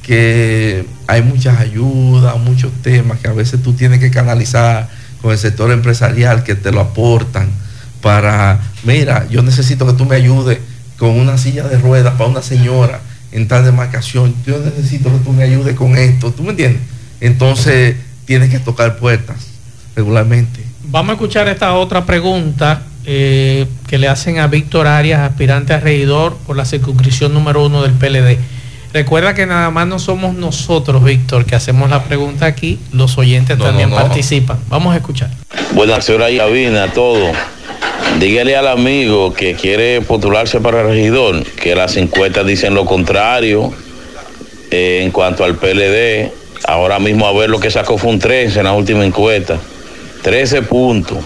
[0.00, 4.88] que hay muchas ayudas, muchos temas que a veces tú tienes que canalizar
[5.20, 7.50] con el sector empresarial que te lo aportan
[8.00, 10.60] para, mira, yo necesito que tú me ayudes
[10.96, 13.00] con una silla de ruedas para una señora
[13.32, 16.80] en tal demarcación, yo necesito que tú me ayudes con esto, ¿tú me entiendes?
[17.20, 17.96] Entonces
[18.28, 19.48] tienes que tocar puertas
[19.96, 20.60] regularmente.
[20.84, 25.80] Vamos a escuchar esta otra pregunta eh, que le hacen a Víctor Arias, aspirante a
[25.80, 28.38] regidor por la circunscripción número uno del PLD.
[28.92, 33.58] Recuerda que nada más no somos nosotros, Víctor, que hacemos la pregunta aquí, los oyentes
[33.58, 34.58] también participan.
[34.68, 35.30] Vamos a escuchar.
[35.74, 37.32] Buenas, señora Yavina, todo.
[38.20, 43.72] Dígale al amigo que quiere postularse para regidor, que las encuestas dicen lo contrario
[44.70, 46.30] eh, en cuanto al PLD.
[46.66, 49.58] Ahora mismo a ver lo que sacó fue un 13 en la última encuesta.
[50.22, 51.18] 13 puntos.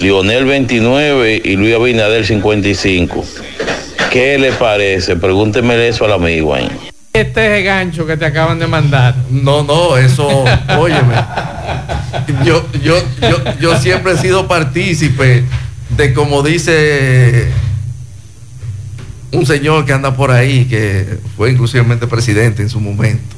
[0.00, 3.24] Lionel 29 y Luis Abinader 55.
[4.10, 5.16] ¿Qué le parece?
[5.16, 6.68] Pregúnteme eso al amigo ahí.
[7.12, 9.14] Este es el gancho que te acaban de mandar.
[9.30, 10.44] No, no, eso,
[10.78, 11.14] óyeme.
[12.44, 15.44] Yo, yo, yo, yo siempre he sido partícipe
[15.90, 17.48] de como dice
[19.32, 23.36] un señor que anda por ahí, que fue inclusivamente presidente en su momento,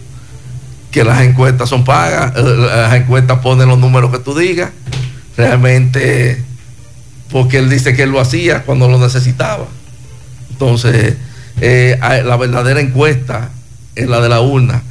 [0.91, 4.71] que las encuestas son pagas, las encuestas ponen los números que tú digas.
[5.37, 6.43] Realmente
[7.31, 9.67] porque él dice que él lo hacía cuando lo necesitaba.
[10.51, 11.15] Entonces,
[11.61, 13.51] eh, la verdadera encuesta
[13.95, 14.83] es la de la urna.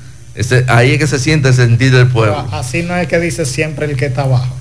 [0.68, 2.48] ahí es que se siente el sentir del pueblo.
[2.52, 4.56] así no es que dice siempre el que está abajo.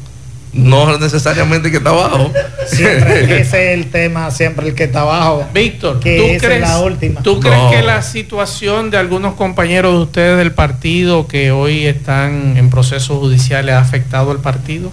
[0.52, 2.32] No necesariamente el que está abajo.
[2.66, 3.40] Siempre ese
[3.74, 5.46] es el tema, siempre el que está abajo.
[5.52, 7.22] Víctor, que ¿tú crees, la última.
[7.22, 12.56] ¿tú crees que la situación de algunos compañeros de ustedes del partido que hoy están
[12.56, 14.90] en proceso judicial le ha afectado al partido?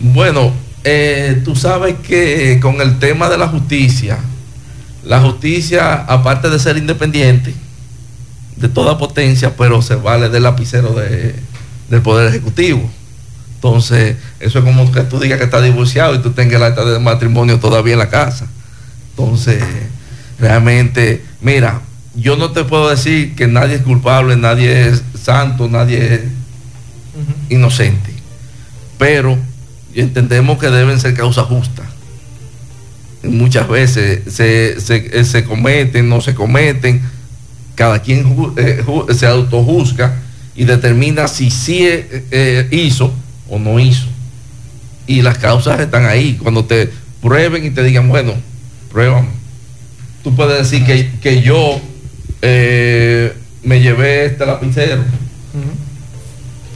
[0.00, 0.52] Bueno,
[0.84, 4.18] eh, tú sabes que con el tema de la justicia,
[5.04, 7.54] la justicia, aparte de ser independiente,
[8.56, 12.88] de toda potencia, pero se vale del lapicero del Poder Ejecutivo.
[13.56, 16.84] Entonces, eso es como que tú digas que estás divorciado y tú tengas el acta
[16.84, 18.46] de matrimonio todavía en la casa.
[19.10, 19.62] Entonces,
[20.38, 21.82] realmente, mira,
[22.14, 26.20] yo no te puedo decir que nadie es culpable, nadie es santo, nadie es
[27.50, 28.12] inocente.
[28.98, 29.38] Pero
[29.94, 31.86] entendemos que deben ser causas justas.
[33.22, 37.02] Muchas veces se, eh, se, cometen, no se cometen,
[37.74, 38.82] cada quien eh,
[39.14, 40.16] se autojuzga
[40.56, 43.12] y determina si sí eh, hizo
[43.48, 44.06] o no hizo.
[45.10, 46.38] Y las causas están ahí.
[46.40, 46.88] Cuando te
[47.20, 48.32] prueben y te digan, bueno,
[48.92, 49.26] pruébame.
[50.22, 50.84] Tú puedes decir
[51.20, 51.80] que, yo
[52.40, 55.02] me llevé este lapicero.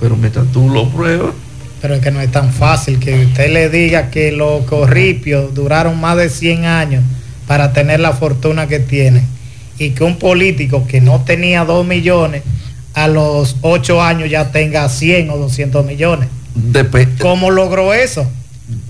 [0.00, 1.32] Pero mientras tú lo pruebas,
[1.80, 6.00] Pero es que no es tan fácil que usted le diga que los corripios duraron
[6.00, 7.04] más de 100 años
[7.46, 9.24] para tener la fortuna que tienen
[9.78, 12.42] y que un político que no tenía 2 millones
[12.94, 16.28] a los 8 años ya tenga 100 o 200 millones.
[17.20, 18.30] ¿Cómo logró eso?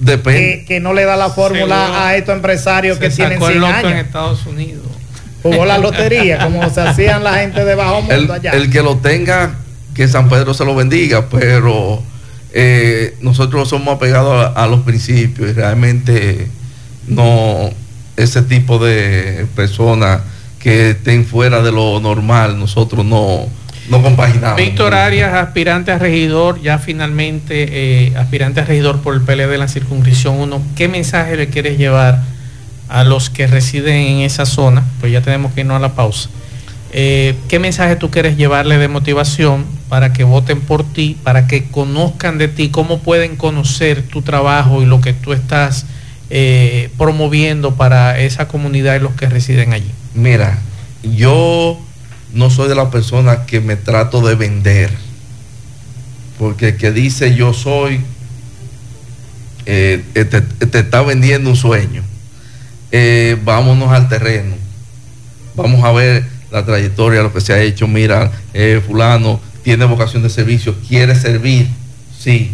[0.00, 0.64] Depende.
[0.66, 3.92] Que, no le da la fórmula a estos empresarios que tienen 100 años.
[3.92, 4.84] en Estados Unidos.
[5.42, 8.52] Jugó la lotería, como se hacían la gente de bajo mundo el, allá.
[8.52, 9.56] El que lo tenga,
[9.94, 12.02] que San Pedro se lo bendiga, pero
[12.52, 16.48] eh, nosotros somos apegados a, los principios y realmente
[17.08, 17.68] no
[18.16, 20.22] ese tipo de personas
[20.60, 23.48] que estén fuera de lo normal, nosotros no,
[23.88, 24.56] no compaginamos.
[24.56, 27.66] Víctor Arias, aspirante a regidor, ya finalmente
[28.06, 31.78] eh, aspirante a regidor por el PLD de la circunscripción 1, ¿qué mensaje le quieres
[31.78, 32.22] llevar
[32.88, 34.84] a los que residen en esa zona?
[35.00, 36.30] Pues ya tenemos que irnos a la pausa.
[36.96, 41.64] Eh, ¿Qué mensaje tú quieres llevarle de motivación para que voten por ti, para que
[41.64, 45.86] conozcan de ti, cómo pueden conocer tu trabajo y lo que tú estás
[46.30, 49.90] eh, promoviendo para esa comunidad y los que residen allí?
[50.14, 50.58] Mira,
[51.02, 51.80] yo
[52.34, 54.90] no soy de las personas que me trato de vender,
[56.38, 58.00] porque el que dice yo soy,
[59.66, 62.02] eh, te, está vendiendo un sueño.
[63.44, 64.54] vámonos al terreno,
[65.54, 70.22] vamos a ver la trayectoria, lo que se ha hecho, mira, eh, fulano tiene vocación
[70.22, 71.66] de servicio, quiere servir,
[72.16, 72.52] sí,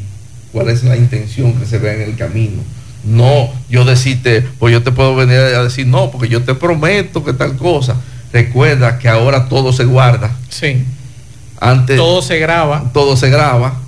[0.52, 2.62] cuál es la intención que se ve en el camino.
[3.04, 7.22] No, yo decirte, pues yo te puedo venir a decir, no, porque yo te prometo
[7.22, 7.96] que tal cosa.
[8.32, 10.30] Recuerda que ahora todo se guarda.
[10.48, 10.84] Sí.
[11.60, 11.96] Antes.
[11.96, 12.90] Todo se graba.
[12.92, 13.80] Todo se graba.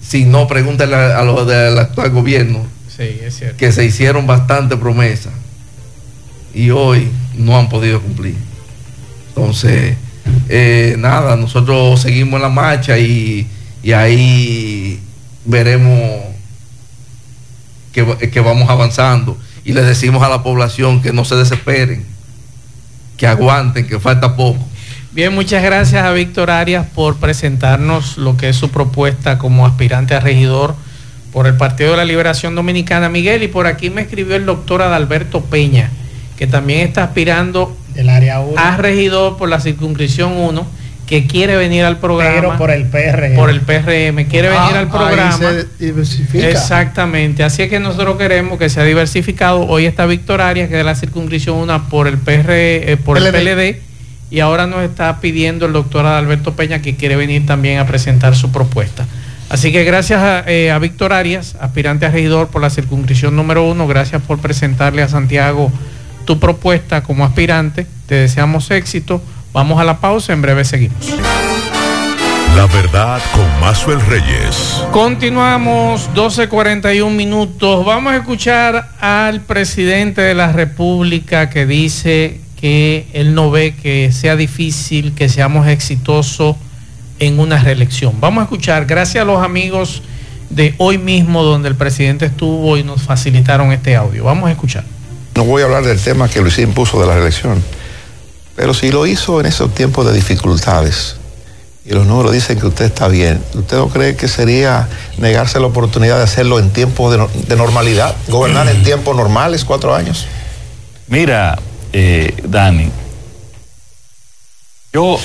[0.00, 2.66] Si no, pregúntale a, los del actual gobierno.
[2.94, 3.56] Sí, es cierto.
[3.56, 5.32] Que se hicieron bastante promesas.
[6.54, 8.36] Y hoy no han podido cumplir.
[9.28, 9.96] Entonces,
[10.48, 13.48] eh, nada, nosotros seguimos en la marcha y,
[13.94, 15.00] ahí
[15.44, 16.24] veremos
[17.92, 19.38] que, vamos avanzando.
[19.64, 22.04] Y le decimos a la población que no se desesperen,
[23.16, 24.64] que aguanten, que falta poco.
[25.12, 30.14] Bien, muchas gracias a Víctor Arias por presentarnos lo que es su propuesta como aspirante
[30.14, 30.74] a regidor
[31.32, 33.08] por el Partido de la Liberación Dominicana.
[33.08, 35.90] Miguel, y por aquí me escribió el doctor Adalberto Peña,
[36.36, 38.54] que también está aspirando del área 1.
[38.58, 40.66] Ha regidor por la circunscripción 1
[41.12, 42.40] que quiere venir al programa.
[42.40, 43.34] Pero por el PRM.
[43.34, 45.36] Por el PRM, quiere ah, venir al programa.
[45.36, 46.48] se diversifica.
[46.48, 47.44] Exactamente.
[47.44, 49.66] Así es que nosotros queremos que sea diversificado.
[49.66, 53.18] Hoy está Víctor Arias, que es de la circunscripción 1 por el PR, eh, por
[53.18, 53.82] el PLD.
[54.30, 58.34] Y ahora nos está pidiendo el doctor Adalberto Peña que quiere venir también a presentar
[58.34, 59.06] su propuesta.
[59.50, 63.68] Así que gracias a, eh, a Víctor Arias, aspirante a regidor por la circunscripción número
[63.70, 65.70] 1, gracias por presentarle a Santiago
[66.24, 67.86] tu propuesta como aspirante.
[68.06, 69.22] Te deseamos éxito.
[69.52, 71.12] Vamos a la pausa, en breve seguimos.
[72.56, 74.82] La verdad con Mazuel Reyes.
[74.92, 77.84] Continuamos 12.41 minutos.
[77.84, 84.12] Vamos a escuchar al presidente de la República que dice que él no ve que
[84.12, 86.56] sea difícil que seamos exitosos
[87.18, 88.20] en una reelección.
[88.20, 90.02] Vamos a escuchar, gracias a los amigos
[90.50, 94.24] de hoy mismo donde el presidente estuvo y nos facilitaron este audio.
[94.24, 94.84] Vamos a escuchar.
[95.34, 97.62] No voy a hablar del tema que Luis impuso de la reelección,
[98.56, 101.16] pero si lo hizo en esos tiempos de dificultades
[101.84, 104.88] y los números dicen que usted está bien, ¿usted no cree que sería
[105.18, 107.12] negarse la oportunidad de hacerlo en tiempos
[107.48, 110.26] de, normalidad, gobernar en tiempos normales, cuatro años?
[111.08, 111.58] Mira,
[111.92, 112.90] eh, Dani,
[114.92, 115.18] yo,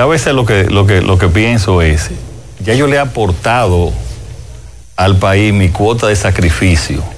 [0.00, 2.10] a veces lo que, lo, que, lo que pienso es,
[2.60, 3.92] ya yo le he aportado
[4.96, 7.15] al país mi cuota de sacrificio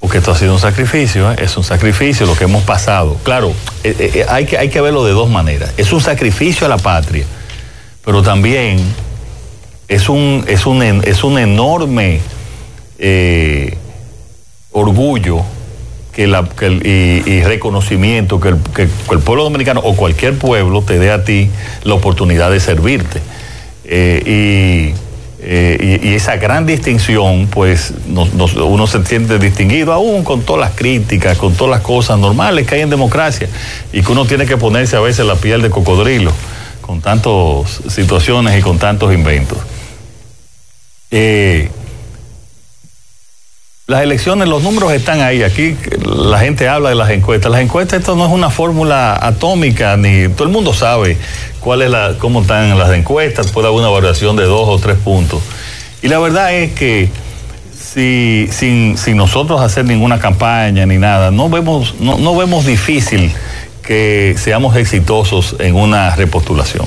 [0.00, 1.36] porque esto ha sido un sacrificio, ¿eh?
[1.40, 3.16] es un sacrificio lo que hemos pasado.
[3.24, 5.72] Claro, eh, eh, hay, que, hay que verlo de dos maneras.
[5.76, 7.24] Es un sacrificio a la patria,
[8.04, 8.78] pero también
[9.88, 12.20] es un, es un, es un enorme
[14.70, 15.42] orgullo
[16.12, 21.10] que la, y, reconocimiento que el, que el, pueblo dominicano o cualquier pueblo te dé
[21.10, 21.50] a ti
[21.82, 23.20] la oportunidad de servirte.
[23.84, 24.94] y
[25.40, 31.38] eh, y, esa gran distinción, pues uno se siente distinguido aún con todas las críticas,
[31.38, 33.48] con todas las cosas normales que hay en democracia
[33.92, 36.32] y que uno tiene que ponerse a veces la piel de cocodrilo
[36.80, 39.58] con tantas situaciones y con tantos inventos.
[41.10, 41.70] Eh,
[43.88, 45.42] las elecciones, los números están ahí.
[45.42, 45.74] Aquí
[46.04, 47.50] la gente habla de las encuestas.
[47.50, 51.16] Las encuestas, esto no es una fórmula atómica, ni todo el mundo sabe
[51.60, 54.98] cuál es la, cómo están las encuestas, puede haber una variación de dos o tres
[54.98, 55.40] puntos.
[56.02, 57.08] Y la verdad es que
[57.80, 63.32] si, sin, nosotros hacer ninguna campaña ni nada, no vemos, no, vemos difícil
[63.82, 66.84] que seamos exitosos en una repostulación.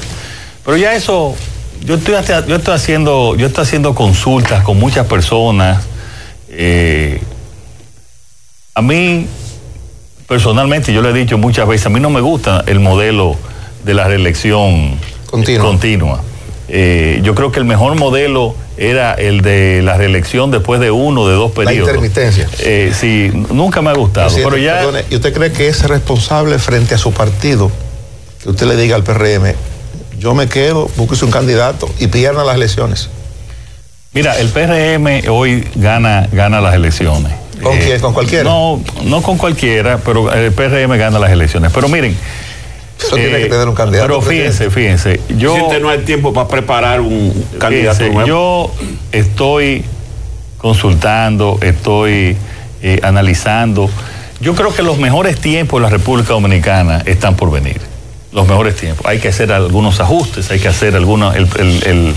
[0.63, 1.35] Pero ya eso
[1.83, 2.13] yo estoy,
[2.47, 5.87] yo estoy haciendo, yo estoy haciendo consultas con muchas personas.
[6.53, 7.21] Eh,
[8.75, 9.25] a mí,
[10.27, 13.35] personalmente, yo le he dicho muchas veces, a mí no me gusta el modelo
[13.83, 14.99] de la reelección
[15.29, 16.21] continua.
[16.67, 21.27] Eh, yo creo que el mejor modelo era el de la reelección después de uno
[21.27, 21.87] de dos periodos.
[21.87, 22.47] La intermitencia.
[22.59, 24.33] Eh, sí, nunca me ha gustado.
[24.35, 24.83] pero ya...
[25.09, 27.71] ¿Y usted cree que es responsable frente a su partido
[28.41, 29.53] que usted le diga al PRM,
[30.17, 33.09] yo me quedo, búsquese un candidato y pierda las elecciones?
[34.13, 37.31] Mira, el PRM hoy gana, gana las elecciones.
[37.63, 37.99] ¿Con quién?
[38.01, 38.43] ¿Con cualquiera?
[38.43, 41.71] No, no con cualquiera, pero el PRM gana las elecciones.
[41.73, 42.17] Pero miren,
[42.99, 44.07] eso tiene que tener un candidato.
[44.07, 45.21] Pero fíjense, fíjense.
[45.37, 48.27] Yo, si usted no hay tiempo para preparar un candidato nuevo.
[48.27, 48.71] Yo
[49.11, 49.85] estoy
[50.57, 52.35] consultando, estoy
[52.81, 53.89] eh, analizando.
[54.41, 57.79] Yo creo que los mejores tiempos de la República Dominicana están por venir.
[58.31, 59.05] Los mejores tiempos.
[59.05, 61.35] Hay que hacer algunos ajustes, hay que hacer algunos.
[61.35, 62.15] El,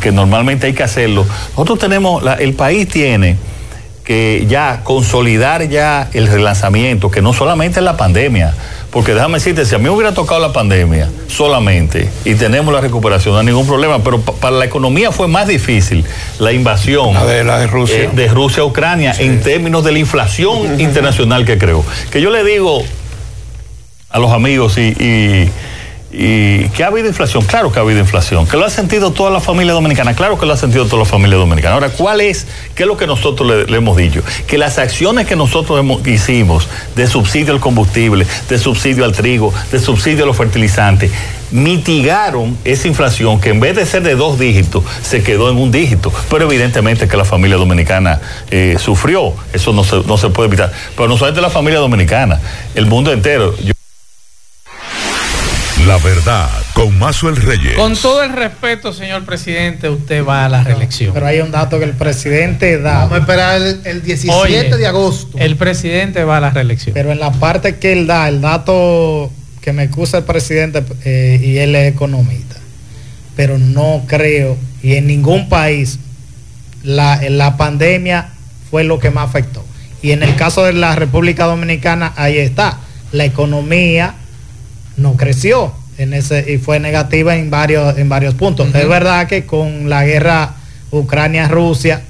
[0.00, 1.24] que, normalmente hay que hacerlo.
[1.50, 3.36] Nosotros tenemos, el país tiene
[4.04, 8.52] que ya consolidar ya el relanzamiento, que no solamente es la pandemia,
[8.90, 13.34] porque déjame decirte, si a mí hubiera tocado la pandemia solamente y tenemos la recuperación,
[13.34, 16.04] no hay ningún problema, pero para la economía fue más difícil
[16.40, 18.02] la invasión de, Rusia.
[18.02, 21.84] Eh, de Rusia a Ucrania en términos de la inflación internacional que creo.
[22.10, 22.82] Que yo le digo
[24.08, 25.48] a los amigos y ¿Y
[26.10, 27.44] que ha habido inflación?
[27.44, 28.46] Claro que ha habido inflación.
[28.46, 30.14] ¿Que lo ha sentido toda la familia dominicana?
[30.14, 31.74] Claro que lo ha sentido toda la familia dominicana.
[31.74, 34.22] Ahora, ¿cuál es, qué es lo que nosotros le, hemos dicho?
[34.46, 39.78] Que las acciones que nosotros hicimos de subsidio al combustible, de subsidio al trigo, de
[39.78, 41.10] subsidio a los fertilizantes,
[41.52, 45.70] mitigaron esa inflación que en vez de ser de dos dígitos, se quedó en un
[45.70, 46.12] dígito.
[46.28, 49.32] Pero evidentemente que la familia dominicana eh, sufrió.
[49.52, 50.72] Eso no se, no se puede evitar.
[50.96, 52.40] Pero no solamente la familia dominicana,
[52.74, 53.54] el mundo entero.
[55.86, 57.74] La verdad, con Mazuel Reyes.
[57.74, 61.14] Con todo el respeto, señor presidente, usted va a la reelección.
[61.14, 62.98] Pero hay un dato que el presidente da.
[63.06, 65.38] Vamos a esperar el, 17 de agosto.
[65.38, 66.92] El presidente va a la reelección.
[66.92, 71.40] Pero en la parte que él da, el dato que me acusa el presidente, eh,
[71.42, 72.56] y él es economista,
[73.34, 75.98] pero no creo, y en ningún país,
[76.82, 78.28] la, la pandemia
[78.70, 79.64] fue lo que más afectó.
[80.02, 82.80] Y en el caso de la República Dominicana, ahí está.
[83.12, 84.14] La economía
[84.96, 88.74] no creció en ese y fue negativa en varios en varios puntos.
[88.74, 90.54] Es verdad que con la guerra
[90.90, 92.02] Ucrania-Rusia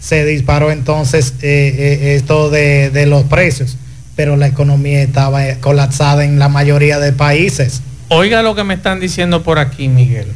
[0.00, 3.76] se disparó entonces eh, eh, esto de, los precios,
[4.16, 7.82] pero la economía estaba colapsada en la mayoría de países.
[8.08, 10.32] Oiga lo que me están diciendo por aquí, Miguel.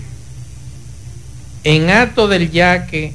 [1.64, 3.12] En acto del yaque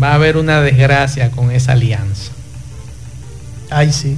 [0.00, 2.32] va a haber una desgracia con esa alianza.
[3.70, 4.16] Ay, sí.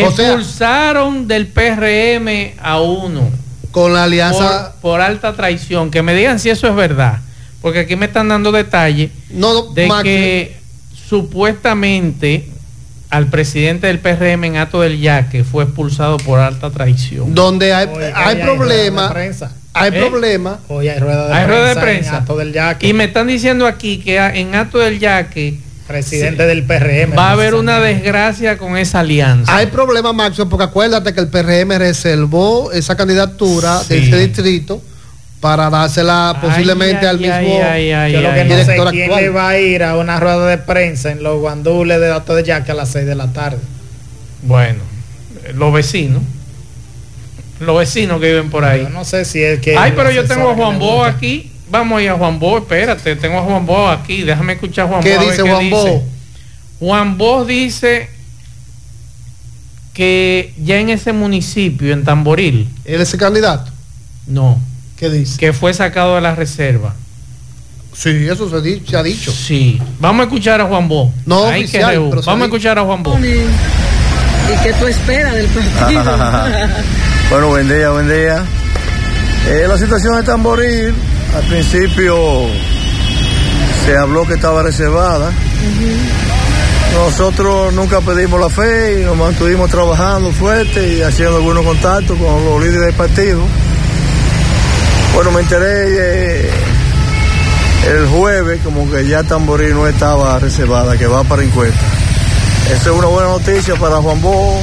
[0.00, 3.30] Expulsaron del PRM a uno.
[3.70, 4.74] Con la alianza.
[4.80, 5.90] Por, alta traición.
[5.90, 7.20] Que me digan si eso es verdad.
[7.60, 9.10] Porque aquí me están dando detalles
[9.74, 10.56] de que
[11.08, 12.48] supuestamente
[13.10, 17.34] al presidente del PRM en acto del yaque fue expulsado por alta traición.
[17.34, 19.12] Donde hay, hay, problema.
[19.72, 19.92] Hay ¿Eh?
[19.92, 20.58] problema.
[20.68, 21.46] Hoy hay rueda de hay prensa.
[21.46, 22.34] Rueda de prensa.
[22.36, 22.86] del yaque.
[22.88, 27.16] Y me están diciendo aquí que en acto del yaque presidente del PRM.
[27.16, 29.56] Va a haber una desgracia con esa alianza.
[29.56, 34.82] Hay problema, Maxo, porque acuérdate que el PRM reservó esa candidatura de ese distrito
[35.40, 39.58] para dársela posiblemente al mismo ay, Yo lo que no sé quién le va a
[39.58, 42.88] ir a una rueda de prensa en los guandules de Dato de Yaque a las
[42.90, 43.58] 6 de la tarde.
[44.42, 44.80] Bueno,
[45.54, 46.22] los vecinos.
[47.60, 48.82] Los vecinos que viven por ahí.
[48.82, 49.76] Yo no sé si es que.
[49.76, 53.16] Ay, pero yo tengo a Juan Bo aquí Vamos a ir a Juan Bo, espérate,
[53.16, 56.02] tengo a Juan Bo aquí, déjame escuchar a Juan ¿Qué dice Juan Bo?
[56.78, 58.10] Juan Bo dice
[59.92, 62.68] que ya en ese municipio, en Tamboril.
[62.84, 63.72] ¿Él es el candidato?
[64.26, 64.60] No.
[64.96, 65.38] ¿Qué dice?
[65.38, 66.94] Que fue sacado de la reserva.
[67.94, 68.56] Sí, eso se,
[68.96, 69.32] ha dicho.
[69.32, 69.80] Sí.
[69.98, 71.12] Vamos a escuchar a Juan Bo.
[71.24, 73.18] No, oficial, Vamos a escuchar a Juan Bo.
[73.18, 76.02] ¿Y qué tú esperas del partido?
[77.30, 78.44] bueno, buen día, buen día.
[79.48, 80.94] Eh, la situación de Tamboril
[81.36, 82.16] al principio
[83.84, 85.30] se habló que estaba reservada.
[86.94, 92.44] Nosotros nunca pedimos la fe y nos mantuvimos trabajando fuerte y haciendo algunos contactos con
[92.44, 93.40] los líderes del partido.
[95.14, 96.50] Bueno, me enteré eh,
[97.90, 101.86] el jueves como que ya Tamborí no estaba reservada, que va para encuesta.
[102.72, 104.58] Esa es una buena noticia para Juan Bo.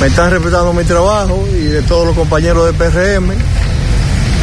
[0.00, 3.55] Me están respetando mi trabajo y de todos los compañeros del PRM.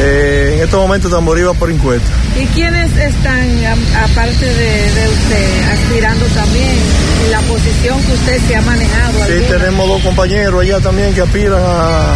[0.00, 2.08] Eh, en estos momentos Tamborí va por encuesta.
[2.36, 6.76] ¿Y quiénes están, aparte de, usted, aspirando también
[7.24, 9.18] en la posición que usted se ha manejado?
[9.26, 12.14] Sí, tenemos dos compañeros allá también que aspiran a,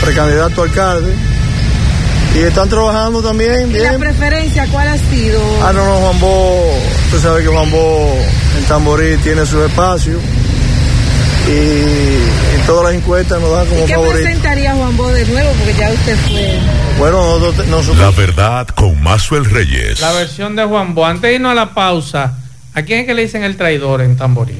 [0.00, 1.12] precandidato a alcalde.
[2.34, 5.38] Y están trabajando también ¿Y la preferencia cuál ha sido?
[5.62, 8.16] Ah, no, no, Juan Bo, usted sabe que Juan Bo
[8.58, 10.18] en Tamborí tiene su espacio
[11.48, 14.14] y en todas las encuestas nos da como ¿Y qué favorito.
[14.22, 15.50] presentaría Juan Bo de nuevo?
[15.58, 16.58] Porque ya usted fue.
[16.98, 20.00] Bueno, nosotros, nosotros- La verdad con Mazuel Reyes.
[20.00, 21.04] La versión de Juan Bo.
[21.06, 22.38] Antes de irnos a la pausa,
[22.74, 24.54] ¿a quién es que le dicen el traidor en Tamborí?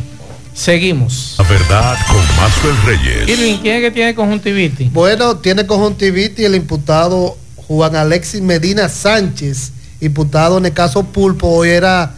[0.55, 1.37] Seguimos.
[1.39, 3.29] La verdad con Mazuel Reyes.
[3.29, 4.93] Irving, ¿quién es que tiene conjuntivitis?
[4.93, 7.37] Bueno, tiene conjuntivitis el imputado
[7.69, 11.49] Juan Alexis Medina Sánchez, imputado en el caso Pulpo.
[11.49, 12.13] Hoy era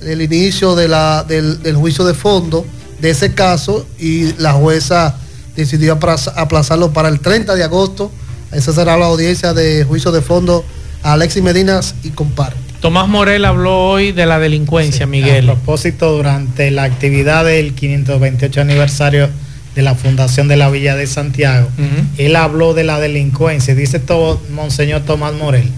[0.00, 2.64] el inicio de la, del, del juicio de fondo
[3.04, 5.14] de ese caso y la jueza
[5.54, 8.10] decidió aplaza- aplazarlo para el 30 de agosto.
[8.50, 10.64] Esa será la audiencia de juicio de fondo
[11.02, 12.56] a Alexis Medina y comparte.
[12.80, 15.50] Tomás Morel habló hoy de la delincuencia, Miguel.
[15.50, 19.28] A propósito, durante la actividad del 528 aniversario
[19.74, 21.68] de la Fundación de la Villa de Santiago,
[22.16, 23.74] él habló de la delincuencia.
[23.74, 25.68] Dice todo Monseñor Tomás Morel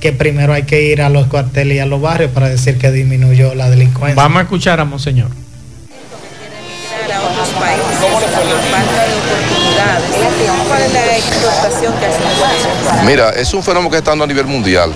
[0.00, 2.92] que primero hay que ir a los cuarteles y a los barrios para decir que
[2.92, 4.14] disminuyó la delincuencia.
[4.22, 5.30] Vamos a escuchar a Monseñor.
[8.44, 10.08] Falta de oportunidades.
[10.68, 14.46] ¿Cuál es la exportación que hace Mira, es un fenómeno que está dando a nivel
[14.46, 14.92] mundial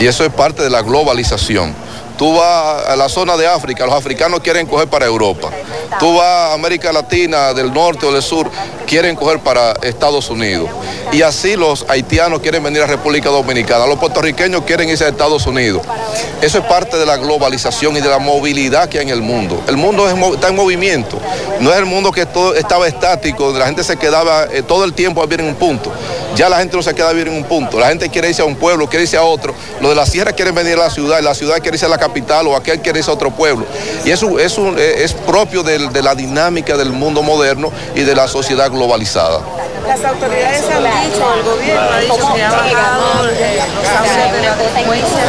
[0.00, 1.74] y eso es parte de la globalización.
[2.16, 5.50] Tú vas a la zona de África, los africanos quieren coger para Europa.
[5.98, 8.50] Tú vas a América Latina, del norte o del sur,
[8.86, 10.70] quieren coger para Estados Unidos.
[11.12, 15.46] Y así los haitianos quieren venir a República Dominicana, los puertorriqueños quieren irse a Estados
[15.46, 15.82] Unidos.
[16.40, 19.62] Eso es parte de la globalización y de la movilidad que hay en el mundo.
[19.68, 21.18] El mundo está en movimiento.
[21.60, 24.84] No es el mundo que todo estaba estático, donde la gente se quedaba eh, todo
[24.84, 25.92] el tiempo a en un punto.
[26.36, 27.78] Ya la gente no se queda a vivir en un punto.
[27.80, 29.54] La gente quiere irse a un pueblo, quiere irse a otro.
[29.80, 31.88] Los de la sierra quieren venir a la ciudad, y la ciudad quiere irse a
[31.88, 33.64] la capital o aquel quiere irse a otro pueblo.
[34.04, 38.14] Y eso es, un- eh, es propio de la dinámica del mundo moderno y de
[38.14, 39.40] la sociedad globalizada.
[39.86, 44.56] Las autoridades han dicho, el gobierno ha dicho que ha bajado eh, los de la
[44.56, 45.22] delincuencia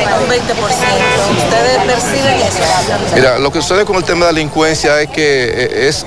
[0.00, 1.44] en un 20%.
[1.44, 3.14] ¿Ustedes perciben eso?
[3.14, 6.06] Mira, lo que sucede con el tema de la delincuencia es que eh, es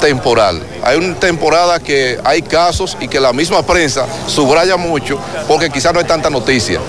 [0.00, 0.62] temporal.
[0.82, 5.92] Hay una temporada que hay casos y que la misma prensa subraya mucho porque quizás
[5.92, 6.80] no hay tanta noticia.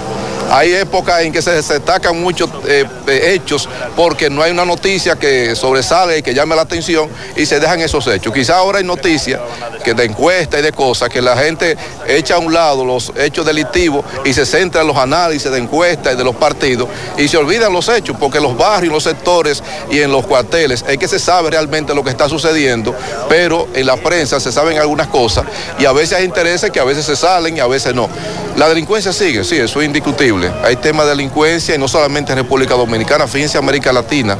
[0.51, 5.15] Hay épocas en que se destacan muchos eh, eh, hechos porque no hay una noticia
[5.15, 8.33] que sobresale y que llame la atención y se dejan esos hechos.
[8.33, 9.39] Quizás ahora hay noticias
[9.81, 13.45] que de encuestas y de cosas que la gente echa a un lado los hechos
[13.45, 17.37] delictivos y se centra en los análisis de encuestas y de los partidos y se
[17.37, 21.07] olvidan los hechos porque en los barrios, los sectores y en los cuarteles es que
[21.07, 22.93] se sabe realmente lo que está sucediendo,
[23.29, 25.45] pero en la prensa se saben algunas cosas
[25.79, 28.09] y a veces hay intereses que a veces se salen y a veces no.
[28.57, 30.40] La delincuencia sigue, sí, eso es indiscutible.
[30.63, 34.37] Hay temas de delincuencia y no solamente en República Dominicana, fíjense América Latina,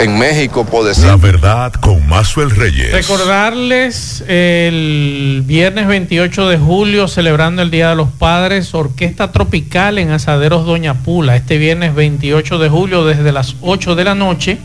[0.00, 1.06] en México, por decir.
[1.06, 2.92] La verdad con Mazuel Reyes.
[2.92, 10.10] Recordarles el viernes 28 de julio, celebrando el Día de los Padres, Orquesta Tropical en
[10.10, 14.58] Asaderos Doña Pula, este viernes 28 de julio desde las 8 de la noche.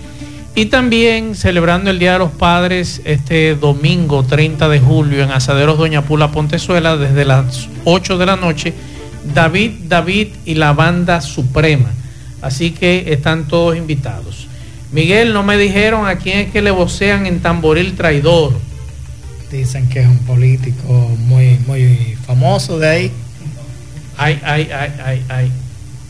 [0.55, 5.79] Y también celebrando el Día de los Padres este domingo 30 de julio en Asaderos
[5.79, 8.73] Doña Pula Pontezuela desde las 8 de la noche,
[9.33, 11.91] David, David y la banda Suprema.
[12.41, 14.47] Así que están todos invitados.
[14.91, 18.53] Miguel, no me dijeron a quién es que le vocean en Tamboril Traidor.
[19.51, 23.11] Dicen que es un político muy, muy famoso de ahí.
[24.17, 25.51] Ay, ay, ay, ay, ay.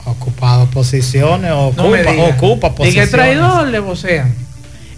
[0.05, 2.34] Ocupado posiciones, ocupa, No me digas.
[2.36, 3.11] ocupa ¿Y qué posiciones.
[3.11, 4.34] traidor le vocean?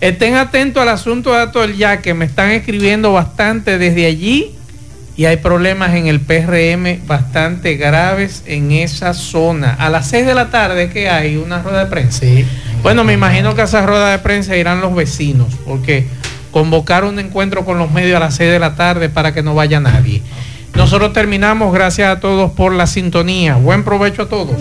[0.02, 4.55] Estén atentos al asunto de del Ya, que me están escribiendo bastante desde allí
[5.18, 9.74] y hay problemas en el PRM bastante graves en esa zona.
[9.74, 12.20] A las 6 de la tarde que hay una rueda de prensa.
[12.20, 12.46] Sí.
[12.84, 16.06] Bueno, me imagino que a esa rueda de prensa irán los vecinos, porque
[16.52, 19.56] convocaron un encuentro con los medios a las 6 de la tarde para que no
[19.56, 20.22] vaya nadie.
[20.76, 23.56] Nosotros terminamos, gracias a todos por la sintonía.
[23.56, 24.58] Buen provecho a todos.